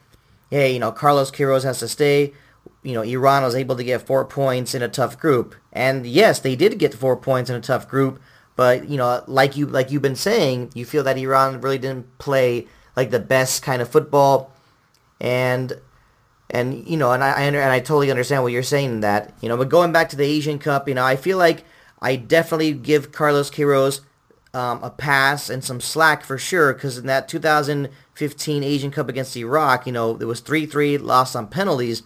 "Hey, 0.51 0.73
you 0.73 0.79
know, 0.79 0.93
Carlos 0.93 1.31
Queiroz 1.31 1.65
has 1.65 1.81
to 1.81 1.89
stay." 1.89 2.33
You 2.83 2.95
know, 2.95 3.03
Iran 3.03 3.43
was 3.43 3.55
able 3.55 3.77
to 3.77 3.85
get 3.85 4.07
four 4.07 4.25
points 4.25 4.75
in 4.75 4.83
a 4.83 4.89
tough 4.89 5.19
group, 5.19 5.55
and 5.73 6.07
yes, 6.07 6.39
they 6.39 6.57
did 6.57 6.79
get 6.79 6.95
four 6.95 7.17
points 7.17 7.51
in 7.51 7.57
a 7.57 7.61
tough 7.61 7.89
group. 7.89 8.21
But 8.55 8.89
you 8.89 8.97
know, 8.97 9.23
like 9.27 9.57
you 9.57 9.67
like 9.67 9.91
you've 9.91 10.03
been 10.03 10.17
saying, 10.17 10.71
you 10.75 10.85
feel 10.87 11.03
that 11.05 11.19
Iran 11.19 11.61
really 11.61 11.79
didn't 11.79 12.19
play 12.19 12.67
like 12.97 13.11
the 13.11 13.21
best 13.21 13.63
kind 13.63 13.83
of 13.83 13.91
football, 13.91 14.51
and 15.21 15.79
and 16.51 16.87
you 16.89 16.97
know, 16.97 17.13
and 17.13 17.25
I, 17.25 17.33
I 17.33 17.43
and 17.43 17.57
I 17.57 17.81
totally 17.81 18.11
understand 18.11 18.43
what 18.43 18.53
you're 18.53 18.63
saying 18.63 19.01
that. 19.01 19.35
You 19.41 19.49
know, 19.49 19.57
but 19.57 19.69
going 19.69 19.93
back 19.93 20.09
to 20.11 20.17
the 20.17 20.25
Asian 20.25 20.59
Cup, 20.59 20.89
you 20.89 20.95
know, 20.95 21.05
I 21.05 21.17
feel 21.17 21.39
like 21.39 21.65
I 22.01 22.17
definitely 22.17 22.73
give 22.73 23.13
Carlos 23.13 23.51
Queiroz 23.51 24.01
um, 24.55 24.83
a 24.83 24.91
pass 24.91 25.51
and 25.51 25.63
some 25.63 25.81
slack 25.81 26.25
for 26.25 26.39
sure, 26.39 26.73
because 26.73 26.99
in 26.99 27.07
that 27.07 27.29
2015 27.29 28.63
Asian 28.63 28.91
Cup 28.91 29.09
against 29.09 29.37
Iraq, 29.37 29.87
you 29.87 29.93
know, 29.93 30.17
it 30.17 30.25
was 30.25 30.41
3-3, 30.41 31.01
lost 31.03 31.37
on 31.37 31.49
penalties, 31.49 32.03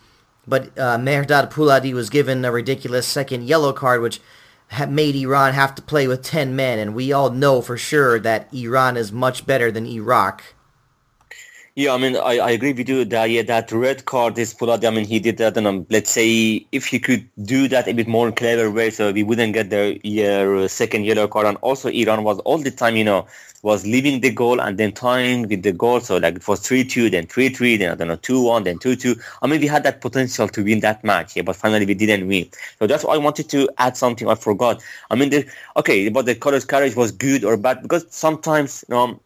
but 0.49 0.67
uh, 0.79 0.99
Mehrdad 0.99 1.53
Pouladi 1.53 1.93
was 1.93 2.11
given 2.11 2.45
a 2.45 2.51
ridiculous 2.51 3.07
second 3.07 3.45
yellow 3.45 3.73
card, 3.73 4.01
which 4.01 4.21
made 4.89 5.15
Iran 5.17 5.53
have 5.53 5.75
to 5.77 5.83
play 5.83 6.09
with 6.09 6.23
10 6.23 6.57
men, 6.57 6.79
and 6.79 6.95
we 6.95 7.13
all 7.13 7.31
know 7.31 7.61
for 7.61 7.77
sure 7.77 8.19
that 8.19 8.53
Iran 8.53 8.97
is 8.97 9.13
much 9.13 9.47
better 9.47 9.71
than 9.71 9.87
Iraq. 9.87 10.43
Yeah, 11.81 11.95
I 11.95 11.97
mean, 11.97 12.15
I, 12.15 12.37
I 12.37 12.51
agree 12.51 12.75
with 12.75 12.91
you 12.91 13.07
that 13.07 13.31
yeah, 13.31 13.41
that 13.41 13.73
red 13.73 14.05
card 14.05 14.37
is 14.37 14.53
Pouladi. 14.53 14.87
I 14.87 14.91
mean, 14.91 15.07
he 15.07 15.19
did 15.19 15.39
that, 15.39 15.57
and 15.57 15.67
um, 15.67 15.87
let's 15.89 16.11
say 16.11 16.67
if 16.73 16.85
he 16.85 16.99
could 16.99 17.27
do 17.43 17.69
that 17.69 17.89
a 17.89 17.95
bit 17.95 18.07
more 18.07 18.31
clever 18.31 18.71
way, 18.71 18.91
so 18.91 19.11
we 19.13 19.23
wouldn't 19.23 19.55
get 19.55 19.71
the 19.71 19.99
yeah, 20.05 20.67
second 20.67 21.07
yellow 21.07 21.27
card. 21.27 21.47
And 21.47 21.57
also, 21.63 21.89
Iran 21.89 22.23
was 22.23 22.39
all 22.41 22.59
the 22.59 22.71
time, 22.71 22.97
you 22.97 23.05
know, 23.05 23.27
was 23.63 23.87
leaving 23.87 24.21
the 24.21 24.31
goal 24.31 24.61
and 24.61 24.77
then 24.77 24.93
tying 24.93 25.49
with 25.49 25.63
the 25.63 25.73
goal. 25.73 26.01
So 26.01 26.19
like 26.19 26.37
it 26.37 26.47
was 26.47 26.61
three 26.61 26.85
two, 26.85 27.09
then 27.09 27.27
three 27.27 27.49
three, 27.49 27.79
then 27.79 27.93
I 27.93 27.95
don't 27.95 28.09
know 28.09 28.17
two 28.17 28.43
one, 28.43 28.65
then 28.65 28.79
two 28.79 28.95
two. 28.95 29.17
I 29.41 29.47
mean, 29.47 29.63
we 29.63 29.67
had 29.67 29.83
that 29.85 30.03
potential 30.03 30.49
to 30.49 30.63
win 30.63 30.81
that 30.81 31.03
match, 31.03 31.35
yeah, 31.35 31.45
but 31.45 31.57
finally 31.57 31.87
we 31.87 31.95
didn't 31.95 32.29
win. 32.29 32.47
So 32.79 32.89
that's 32.89 33.05
why 33.05 33.15
I 33.15 33.17
wanted 33.17 33.49
to 33.49 33.71
add 33.79 33.97
something 33.97 34.29
I 34.29 34.35
forgot. 34.35 34.83
I 35.11 35.15
mean, 35.15 35.31
the, 35.31 35.47
okay, 35.79 36.11
but 36.11 36.27
the 36.27 36.35
Carlos 36.35 36.67
Queiroz 36.67 36.95
was 36.95 37.11
good 37.11 37.43
or 37.43 37.57
bad 37.57 37.81
because 37.81 38.05
sometimes, 38.11 38.85
know 38.91 39.19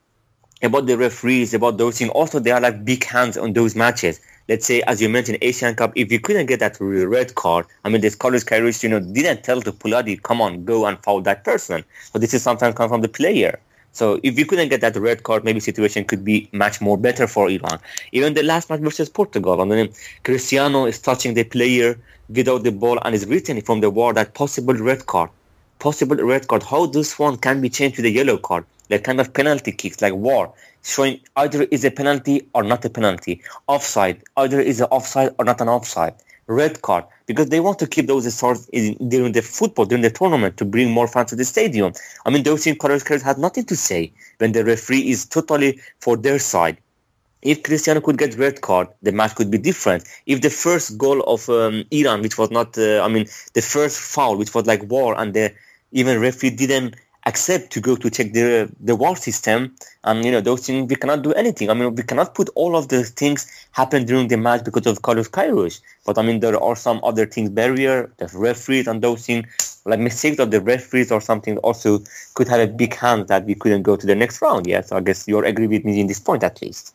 about 0.65 0.87
the 0.87 0.97
referees, 0.97 1.55
about 1.55 1.79
those 1.79 1.99
things. 1.99 2.11
Also, 2.11 2.39
there 2.39 2.55
are 2.55 2.61
like 2.61 2.85
big 2.85 3.05
hands 3.05 3.37
on 3.37 3.53
those 3.53 3.75
matches. 3.77 4.21
Let's 4.49 4.67
say, 4.67 4.83
as 4.83 5.01
you 5.01 5.09
mentioned, 5.09 5.39
Asian 5.41 5.75
Cup, 5.75 5.93
if 5.95 6.13
you 6.13 6.21
couldn't 6.21 6.47
get 6.47 6.61
that 6.61 6.77
red 6.81 7.35
card, 7.35 7.67
I 7.85 7.89
mean, 7.89 8.03
the 8.03 8.11
Carlos 8.11 8.45
Queiroz, 8.45 8.83
you 8.83 8.89
know, 8.89 9.01
didn't 9.01 9.43
tell 9.43 9.61
the 9.61 9.73
Pouladi, 9.73 10.23
come 10.23 10.41
on, 10.43 10.65
go 10.65 10.85
and 10.87 10.99
foul 11.03 11.23
that 11.23 11.45
person. 11.45 11.85
So 12.13 12.19
this 12.19 12.35
is 12.35 12.43
sometimes 12.43 12.77
come 12.77 12.89
from 12.89 13.01
the 13.01 13.09
player. 13.09 13.59
So 13.93 14.19
if 14.23 14.39
you 14.39 14.45
couldn't 14.45 14.71
get 14.71 14.81
that 14.81 14.97
red 14.97 15.23
card, 15.23 15.45
maybe 15.45 15.61
situation 15.61 16.05
could 16.05 16.25
be 16.25 16.49
much 16.53 16.81
more 16.81 16.99
better 16.99 17.27
for 17.27 17.49
Iran. 17.49 17.79
Even 18.13 18.35
the 18.35 18.43
last 18.43 18.69
match 18.69 18.81
versus 18.81 19.09
Portugal, 19.09 19.63
I 19.63 19.65
mean, 19.65 19.93
Cristiano 20.25 20.85
is 20.85 20.99
touching 20.99 21.35
the 21.35 21.45
player 21.45 21.97
without 22.29 22.65
the 22.65 22.73
ball 22.73 22.99
and 23.05 23.15
is 23.15 23.25
written 23.27 23.61
from 23.61 23.81
the 23.81 23.91
wall 23.91 24.13
that 24.13 24.35
possible 24.35 24.75
red 24.75 25.07
card. 25.07 25.31
Possible 25.79 26.17
red 26.17 26.49
card. 26.49 26.65
How 26.65 26.87
this 26.87 27.19
one 27.19 27.37
can 27.37 27.61
be 27.61 27.71
changed 27.71 27.97
to 27.97 28.03
the 28.03 28.11
yellow 28.11 28.37
card? 28.37 28.65
Like 28.91 29.05
kind 29.05 29.21
of 29.21 29.33
penalty 29.33 29.73
kicks, 29.73 30.03
like 30.03 30.15
VAR, 30.15 30.53
showing 30.83 31.21
either 31.37 31.63
is 31.65 31.85
a 31.85 31.91
penalty 31.91 32.47
or 32.55 32.63
not 32.63 32.85
a 32.85 32.91
penalty, 32.91 33.43
offside, 33.67 34.23
either 34.37 34.61
is 34.61 34.81
an 34.81 34.89
offside 34.91 35.35
or 35.39 35.45
not 35.45 35.61
an 35.61 35.69
offside, 35.69 36.15
red 36.47 36.83
card, 36.83 37.05
because 37.27 37.49
they 37.49 37.61
want 37.61 37.79
to 37.79 37.87
keep 37.87 38.07
those 38.07 38.33
stars 38.35 38.67
during 38.67 39.33
the 39.33 39.41
football, 39.43 39.87
during 39.87 40.03
the 40.03 40.11
tournament, 40.11 40.59
to 40.59 40.65
bring 40.65 40.91
more 40.91 41.09
fans 41.09 41.31
to 41.31 41.37
the 41.37 41.45
stadium. 41.45 41.93
I 42.27 42.31
mean, 42.31 42.43
those 42.43 42.67
in 42.67 42.77
Carlos 42.77 43.03
Queiroz 43.03 43.23
had 43.23 43.39
nothing 43.39 43.65
to 43.65 43.77
say 43.77 44.13
when 44.39 44.53
the 44.53 44.65
referee 44.65 45.09
is 45.09 45.25
totally 45.25 45.81
for 46.01 46.17
their 46.17 46.39
side. 46.39 46.77
If 47.41 47.63
Cristiano 47.63 48.01
could 48.01 48.17
get 48.17 48.39
red 48.39 48.63
card, 48.63 48.89
the 49.03 49.13
match 49.13 49.35
could 49.35 49.51
be 49.51 49.59
different. 49.59 50.05
If 50.25 50.41
the 50.41 50.49
first 50.51 50.97
goal 50.97 51.21
of 51.23 51.49
um, 51.51 51.85
Iran, 51.91 52.23
which 52.23 52.39
was 52.39 52.51
not, 52.51 52.77
uh, 52.79 53.03
I 53.03 53.09
mean, 53.09 53.27
the 53.53 53.61
first 53.61 53.99
foul, 53.99 54.37
which 54.37 54.55
was 54.55 54.67
like 54.67 54.89
VAR, 54.89 55.19
and 55.19 55.35
the 55.35 55.53
even 55.93 56.21
referee 56.21 56.51
didn't 56.51 56.97
accept 57.27 57.73
to 57.73 57.81
go 57.81 57.97
to 57.97 58.11
check 58.11 58.33
the 58.33 58.71
the 58.81 58.95
VAR 58.95 59.17
system 59.17 59.75
and 60.05 60.25
you 60.25 60.31
know 60.31 60.41
those 60.41 60.67
things 60.67 60.89
we 60.89 60.97
cannot 60.97 61.23
do 61.23 61.33
anything 61.33 61.71
i 61.71 61.75
mean 61.75 61.95
we 61.95 62.03
cannot 62.03 62.35
put 62.35 62.51
all 62.55 62.77
of 62.77 62.89
the 62.89 63.03
things 63.05 63.51
happen 63.73 64.05
during 64.05 64.29
the 64.29 64.37
match 64.37 64.63
because 64.65 64.87
of 64.87 65.01
carlos 65.03 65.29
Queiroz. 65.29 65.81
but 66.05 66.19
i 66.19 66.23
mean 66.23 66.41
there 66.41 66.61
are 66.61 66.77
some 66.77 67.01
other 67.03 67.25
things 67.27 67.49
barrier 67.51 68.11
the 68.19 68.29
referees 68.35 68.87
and 68.87 69.01
those 69.03 69.25
things 69.25 69.81
like 69.87 70.01
mistakes 70.01 70.39
of 70.39 70.51
the 70.51 70.61
referees 70.61 71.11
or 71.11 71.21
something 71.21 71.57
also 71.59 72.03
could 72.35 72.49
have 72.49 72.61
a 72.61 72.67
big 72.67 72.95
hand 72.95 73.29
that 73.29 73.45
we 73.47 73.55
couldn't 73.55 73.83
go 73.83 73.97
to 73.97 74.07
the 74.07 74.15
next 74.15 74.43
round 74.43 74.67
yeah 74.67 74.83
so 74.83 74.97
i 74.97 75.01
guess 75.01 75.27
you're 75.27 75.45
agree 75.45 75.67
with 75.67 75.85
me 75.85 76.01
in 76.01 76.07
this 76.07 76.21
point 76.21 76.43
at 76.43 76.61
least 76.61 76.95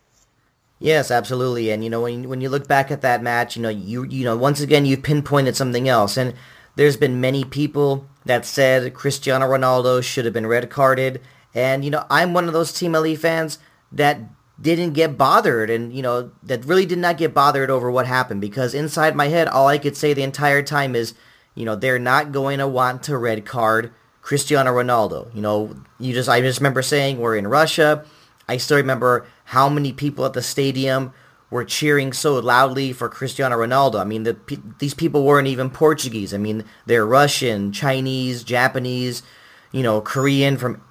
Yes, 0.81 1.11
absolutely. 1.11 1.71
And 1.71 1.83
you 1.83 1.89
know, 1.89 2.03
when 2.03 2.29
when 2.29 2.39
you 2.39 2.47
look 2.47 2.65
back 2.65 2.89
at 2.89 3.01
that 3.01 3.21
match, 3.21 3.57
you 3.57 3.61
know, 3.61 3.67
you 3.67 4.05
you 4.05 4.23
know, 4.23 4.37
once 4.37 4.61
again 4.61 4.85
you 4.85 4.95
pinpointed 4.95 5.57
something 5.57 5.89
else. 5.89 6.15
And 6.15 6.33
there's 6.77 6.95
been 6.95 7.19
many 7.19 7.43
people 7.43 8.07
that 8.29 8.45
said 8.45 8.93
Cristiano 8.93 9.47
Ronaldo 9.47 10.03
should 10.03 10.25
have 10.25 10.33
been 10.33 10.45
red 10.45 10.69
carded. 10.69 11.19
And, 11.55 11.83
you 11.83 11.89
know, 11.89 12.05
I'm 12.11 12.33
one 12.33 12.45
of 12.45 12.53
those 12.53 12.71
Team 12.71 12.93
Melli 12.93 13.17
fans 13.17 13.57
that 13.91 14.19
didn't 14.61 14.93
get 14.93 15.17
bothered 15.17 15.69
and, 15.69 15.91
you 15.91 16.03
know, 16.03 16.31
that 16.43 16.63
really 16.63 16.85
did 16.85 16.99
not 16.99 17.17
get 17.17 17.33
bothered 17.33 17.71
over 17.71 17.89
what 17.89 18.05
happened 18.05 18.39
because 18.39 18.75
inside 18.75 19.15
my 19.15 19.29
head, 19.29 19.47
all 19.47 19.67
I 19.67 19.79
could 19.79 19.97
say 19.97 20.13
the 20.13 20.21
entire 20.21 20.61
time 20.61 20.95
is, 20.95 21.15
you 21.55 21.65
know, 21.65 21.75
they're 21.75 21.97
not 21.97 22.31
going 22.31 22.59
to 22.59 22.67
want 22.67 23.01
to 23.03 23.17
red 23.17 23.45
card 23.45 23.91
Cristiano 24.21 24.71
Ronaldo. 24.71 25.33
You 25.33 25.41
know, 25.41 25.75
you 25.97 26.13
just, 26.13 26.29
I 26.29 26.39
just 26.41 26.59
remember 26.59 26.83
saying 26.83 27.17
we're 27.17 27.35
in 27.35 27.47
Russia. 27.47 28.05
I 28.47 28.57
still 28.57 28.77
remember 28.77 29.25
how 29.45 29.69
many 29.69 29.91
people 29.91 30.23
at 30.25 30.33
the 30.33 30.43
stadium 30.43 31.13
were 31.49 31.65
cheering 31.65 32.13
so 32.13 32.35
loudly 32.39 32.93
for 32.93 33.09
Cristiano 33.09 33.57
Ronaldo. 33.57 33.99
I 33.99 34.03
mean, 34.03 34.23
the, 34.23 34.37
these 34.79 34.93
people 34.93 35.23
weren't 35.23 35.47
even 35.47 35.69
Portuguese. 35.69 36.33
I 36.33 36.37
mean, 36.37 36.63
they're 36.85 37.05
Russian, 37.05 37.71
Chinese, 37.71 38.43
Japanese, 38.43 39.23
you 39.71 39.81
know, 39.81 40.01
Korean 40.01 40.57
from, 40.57 40.81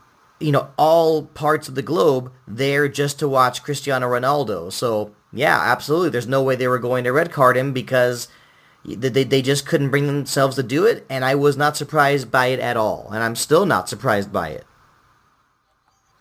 you 0.40 0.52
know, 0.52 0.70
all 0.76 1.22
parts 1.22 1.68
of 1.68 1.74
the 1.74 1.82
globe 1.82 2.32
there 2.46 2.88
just 2.88 3.18
to 3.20 3.28
watch 3.28 3.62
Cristiano 3.62 4.08
Ronaldo. 4.08 4.72
So, 4.72 5.14
yeah, 5.32 5.58
absolutely. 5.60 6.10
There's 6.10 6.26
no 6.26 6.42
way 6.42 6.56
they 6.56 6.68
were 6.68 6.78
going 6.78 7.04
to 7.04 7.12
red 7.12 7.30
card 7.30 7.56
him 7.56 7.72
because 7.72 8.28
they, 8.84 9.24
they 9.24 9.42
just 9.42 9.66
couldn't 9.66 9.90
bring 9.90 10.06
themselves 10.06 10.56
to 10.56 10.62
do 10.62 10.86
it. 10.86 11.06
And 11.08 11.24
I 11.24 11.34
was 11.34 11.56
not 11.56 11.76
surprised 11.76 12.30
by 12.32 12.46
it 12.46 12.60
at 12.60 12.76
all. 12.76 13.10
And 13.12 13.22
I'm 13.22 13.36
still 13.36 13.66
not 13.66 13.88
surprised 13.88 14.32
by 14.32 14.50
it. 14.50 14.64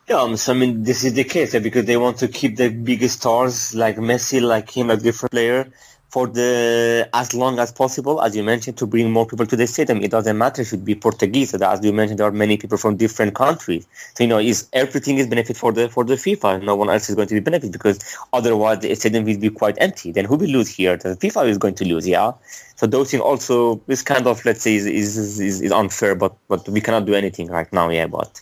Yeah, 0.10 0.22
um, 0.22 0.38
so 0.38 0.54
I 0.54 0.56
mean, 0.56 0.84
this 0.84 1.04
is 1.04 1.14
the 1.14 1.24
case 1.26 1.52
because 1.60 1.86
they 1.86 1.98
want 1.98 2.18
to 2.20 2.28
keep 2.30 2.56
the 2.56 2.70
biggest 2.70 3.20
stars 3.20 3.76
like 3.76 3.98
Messi, 3.98 4.42
like 4.42 4.70
him, 4.72 4.90
a 4.90 4.98
different 4.98 5.32
player. 5.32 5.72
for 6.10 6.26
the 6.28 7.10
as 7.14 7.34
long 7.34 7.60
as 7.60 7.72
possible, 7.72 8.22
as 8.22 8.36
you 8.36 8.44
mentioned, 8.44 8.78
to 8.78 8.88
bring 8.88 9.12
more 9.12 9.26
people 9.28 9.46
to 9.46 9.56
the 9.56 9.68
stadium. 9.68 10.02
It 10.02 10.12
doesn't 10.12 10.38
matter; 10.38 10.62
it 10.62 10.66
should 10.66 10.86
be 10.86 10.96
Portuguese. 10.96 11.54
As 11.54 11.84
you 11.84 11.92
mentioned, 11.94 12.20
there 12.20 12.28
are 12.28 12.32
many 12.32 12.58
people 12.58 12.78
from 12.78 12.96
different 12.96 13.36
countries. 13.36 13.86
So 14.16 14.24
you 14.24 14.30
know, 14.30 14.40
is 14.40 14.68
everything 14.74 15.18
is 15.18 15.28
benefit 15.28 15.58
for 15.58 15.72
the 15.74 15.90
for 15.90 16.04
the 16.06 16.16
FIFA. 16.16 16.64
No 16.64 16.76
one 16.76 16.90
else 16.90 17.10
is 17.10 17.16
going 17.16 17.28
to 17.28 17.34
be 17.36 17.42
benefit 17.42 17.72
because 17.72 18.00
otherwise 18.32 18.80
the 18.80 18.96
stadium 18.96 19.26
will 19.26 19.38
be 19.38 19.50
quite 19.50 19.78
empty. 19.80 20.12
Then 20.12 20.26
who 20.26 20.38
will 20.38 20.48
lose 20.50 20.70
here? 20.70 20.96
The 20.96 21.16
FIFA 21.18 21.50
is 21.50 21.58
going 21.58 21.76
to 21.76 21.86
lose. 21.86 22.08
Yeah. 22.08 22.32
So 22.78 22.88
those 22.88 23.12
things 23.12 23.22
also 23.22 23.82
is 23.88 24.02
kind 24.02 24.28
of 24.28 24.44
let's 24.46 24.62
say 24.62 24.76
is 24.76 24.86
is, 24.86 25.40
is, 25.40 25.62
is 25.62 25.72
unfair, 25.72 26.16
but 26.16 26.34
but 26.48 26.68
we 26.70 26.80
cannot 26.82 27.06
do 27.06 27.14
anything 27.16 27.48
right 27.48 27.72
now. 27.74 27.90
Yeah, 27.90 28.08
but. 28.08 28.42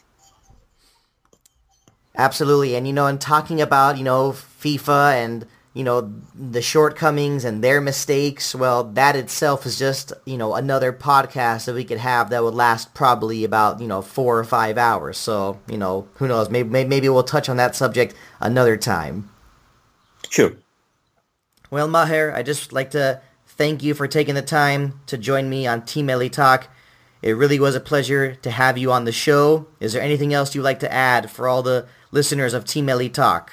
Absolutely, 2.17 2.75
and 2.75 2.87
you 2.87 2.93
know, 2.93 3.07
in 3.07 3.17
talking 3.17 3.61
about 3.61 3.97
you 3.97 4.03
know 4.03 4.31
FIFA 4.31 5.13
and 5.13 5.45
you 5.75 5.83
know, 5.83 6.09
the 6.33 6.61
shortcomings 6.61 7.43
and 7.43 7.61
their 7.61 7.81
mistakes, 7.81 8.55
well, 8.55 8.85
that 8.85 9.17
itself 9.17 9.65
is 9.65 9.77
just, 9.77 10.13
you 10.23 10.37
know, 10.37 10.55
another 10.55 10.93
podcast 10.93 11.65
that 11.65 11.75
we 11.75 11.83
could 11.83 11.97
have 11.97 12.29
that 12.29 12.41
would 12.41 12.53
last 12.53 12.93
probably 12.93 13.43
about, 13.43 13.81
you 13.81 13.87
know, 13.87 14.01
four 14.01 14.39
or 14.39 14.45
five 14.45 14.77
hours. 14.77 15.17
So, 15.17 15.59
you 15.67 15.77
know, 15.77 16.07
who 16.13 16.29
knows? 16.29 16.49
Maybe, 16.49 16.85
maybe 16.85 17.09
we'll 17.09 17.23
touch 17.23 17.49
on 17.49 17.57
that 17.57 17.75
subject 17.75 18.15
another 18.39 18.77
time. 18.77 19.29
Sure. 20.29 20.53
Well, 21.69 21.89
Maher, 21.89 22.33
I 22.33 22.41
just 22.41 22.71
like 22.71 22.91
to 22.91 23.21
thank 23.45 23.83
you 23.83 23.93
for 23.93 24.07
taking 24.07 24.35
the 24.35 24.41
time 24.41 25.01
to 25.07 25.17
join 25.17 25.49
me 25.49 25.67
on 25.67 25.81
Team 25.81 26.07
Melli 26.07 26.31
Talk. 26.31 26.69
It 27.21 27.33
really 27.33 27.59
was 27.59 27.75
a 27.75 27.81
pleasure 27.81 28.35
to 28.35 28.51
have 28.51 28.77
you 28.77 28.93
on 28.93 29.03
the 29.03 29.11
show. 29.11 29.67
Is 29.81 29.91
there 29.91 30.01
anything 30.01 30.33
else 30.33 30.55
you'd 30.55 30.63
like 30.63 30.79
to 30.79 30.93
add 30.93 31.29
for 31.29 31.49
all 31.49 31.63
the 31.63 31.85
listeners 32.15 32.53
of 32.53 32.63
Team 32.63 32.87
Melli 32.87 33.11
Talk? 33.11 33.51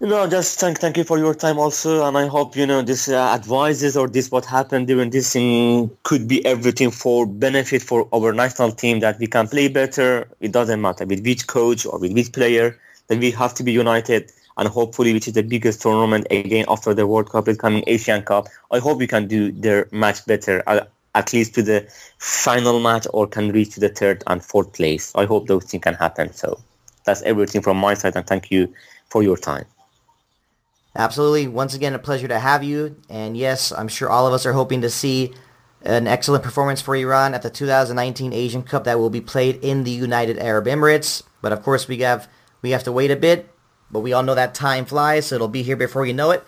No, 0.00 0.26
just 0.26 0.58
thank 0.58 0.80
thank 0.80 0.96
you 0.96 1.04
for 1.04 1.16
your 1.16 1.32
time 1.32 1.60
also, 1.60 2.04
and 2.04 2.18
I 2.18 2.26
hope 2.26 2.56
you 2.56 2.66
know 2.66 2.82
this 2.82 3.08
uh, 3.08 3.38
or 3.96 4.08
this 4.08 4.32
what 4.32 4.44
happened 4.44 4.88
during 4.88 5.10
this 5.10 5.32
thing 5.32 5.96
could 6.02 6.26
be 6.26 6.44
everything 6.44 6.90
for 6.90 7.24
benefit 7.24 7.80
for 7.80 8.08
our 8.12 8.32
national 8.32 8.72
team 8.72 8.98
that 8.98 9.20
we 9.20 9.28
can 9.28 9.46
play 9.46 9.68
better. 9.68 10.26
It 10.40 10.50
doesn't 10.50 10.80
matter 10.80 11.06
with 11.06 11.24
which 11.24 11.46
coach 11.46 11.86
or 11.86 12.00
with 12.00 12.14
which 12.14 12.32
player. 12.32 12.80
Then 13.06 13.20
we 13.20 13.30
have 13.30 13.54
to 13.54 13.62
be 13.62 13.70
united, 13.70 14.32
and 14.56 14.66
hopefully, 14.66 15.12
which 15.12 15.28
is 15.28 15.34
the 15.34 15.44
biggest 15.44 15.82
tournament 15.82 16.26
again 16.32 16.64
after 16.66 16.92
the 16.94 17.06
World 17.06 17.30
Cup 17.30 17.46
is 17.46 17.58
coming, 17.58 17.84
Asian 17.86 18.22
Cup. 18.22 18.48
I 18.72 18.80
hope 18.80 18.98
we 18.98 19.06
can 19.06 19.28
do 19.28 19.52
their 19.52 19.86
match 19.92 20.26
better, 20.26 20.64
uh, 20.66 20.80
at 21.14 21.32
least 21.32 21.54
to 21.54 21.62
the 21.62 21.86
final 22.18 22.80
match, 22.80 23.06
or 23.14 23.28
can 23.28 23.52
reach 23.52 23.74
to 23.74 23.80
the 23.80 23.88
third 24.00 24.24
and 24.26 24.44
fourth 24.44 24.72
place. 24.72 25.12
I 25.14 25.26
hope 25.26 25.46
those 25.46 25.66
things 25.66 25.84
can 25.84 25.94
happen. 25.94 26.32
So 26.32 26.58
that's 27.04 27.22
everything 27.22 27.62
from 27.62 27.76
my 27.76 27.94
side, 27.94 28.16
and 28.16 28.26
thank 28.26 28.50
you 28.50 28.72
for 29.10 29.22
your 29.22 29.36
time. 29.36 29.64
Absolutely. 30.94 31.48
Once 31.48 31.74
again, 31.74 31.94
a 31.94 31.98
pleasure 31.98 32.28
to 32.28 32.38
have 32.38 32.62
you. 32.62 32.96
And 33.08 33.36
yes, 33.36 33.72
I'm 33.72 33.88
sure 33.88 34.10
all 34.10 34.26
of 34.26 34.34
us 34.34 34.44
are 34.44 34.52
hoping 34.52 34.82
to 34.82 34.90
see 34.90 35.32
an 35.82 36.06
excellent 36.06 36.44
performance 36.44 36.80
for 36.80 36.94
Iran 36.94 37.34
at 37.34 37.42
the 37.42 37.50
2019 37.50 38.32
Asian 38.32 38.62
Cup 38.62 38.84
that 38.84 38.98
will 38.98 39.10
be 39.10 39.20
played 39.20 39.56
in 39.64 39.84
the 39.84 39.90
United 39.90 40.38
Arab 40.38 40.66
Emirates. 40.66 41.22
But 41.40 41.52
of 41.52 41.62
course, 41.62 41.88
we 41.88 41.98
have 41.98 42.28
we 42.60 42.70
have 42.70 42.84
to 42.84 42.92
wait 42.92 43.10
a 43.10 43.16
bit. 43.16 43.48
But 43.90 44.00
we 44.00 44.12
all 44.12 44.22
know 44.22 44.34
that 44.34 44.54
time 44.54 44.86
flies, 44.86 45.26
so 45.26 45.34
it'll 45.34 45.48
be 45.48 45.62
here 45.62 45.76
before 45.76 46.06
you 46.06 46.14
know 46.14 46.30
it. 46.30 46.42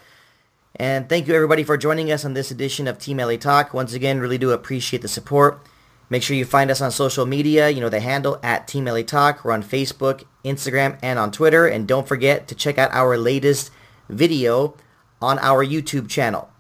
And 0.77 1.09
thank 1.09 1.29
you 1.29 1.35
everybody 1.35 1.63
for 1.63 1.77
joining 1.77 2.11
us 2.11 2.25
on 2.25 2.35
this 2.35 2.51
edition 2.51 2.89
of 2.89 2.99
Team 2.99 3.19
Melli 3.19 3.39
Talk. 3.39 3.75
Once 3.75 3.93
again, 3.93 4.19
really 4.19 4.39
do 4.39 4.51
appreciate 4.51 5.03
the 5.03 5.09
support. 5.09 5.61
Make 6.09 6.23
sure 6.23 6.37
you 6.37 6.45
find 6.45 6.71
us 6.71 6.81
on 6.81 6.91
social 6.91 7.27
media. 7.27 7.69
You 7.69 7.81
know 7.81 7.89
the 7.89 8.01
handle 8.01 8.41
at 8.43 8.67
Team 8.67 8.87
Melli 8.87 9.07
Talk. 9.07 9.45
We're 9.45 9.53
on 9.53 9.63
Facebook, 9.63 10.25
Instagram, 10.45 10.99
and 11.03 11.19
on 11.19 11.31
Twitter. 11.33 11.67
And 11.67 11.89
don't 11.89 12.07
forget 12.09 12.47
to 12.49 12.55
check 12.55 12.79
out 12.79 12.93
our 12.93 13.17
latest 13.17 13.71
video 14.09 14.77
on 15.21 15.39
our 15.41 15.65
YouTube 15.65 16.09
channel. 16.09 16.51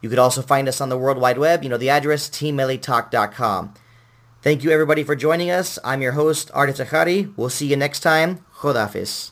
You 0.00 0.08
could 0.08 0.18
also 0.18 0.42
find 0.42 0.68
us 0.68 0.80
on 0.80 0.88
the 0.88 0.98
World 0.98 1.18
Wide 1.18 1.38
Web. 1.38 1.62
You 1.62 1.68
know 1.70 1.78
the 1.78 1.90
address, 1.90 2.28
teammellitalk.com. 2.28 3.74
Thank 4.42 4.64
you 4.64 4.70
everybody 4.70 5.04
for 5.04 5.14
joining 5.14 5.50
us. 5.50 5.78
I'm 5.84 6.02
your 6.02 6.12
host, 6.12 6.50
Artis 6.52 6.80
Achari. 6.80 7.32
We'll 7.36 7.48
see 7.48 7.66
you 7.66 7.76
next 7.76 8.00
time. 8.00 8.44
Khodafis. 8.56 9.30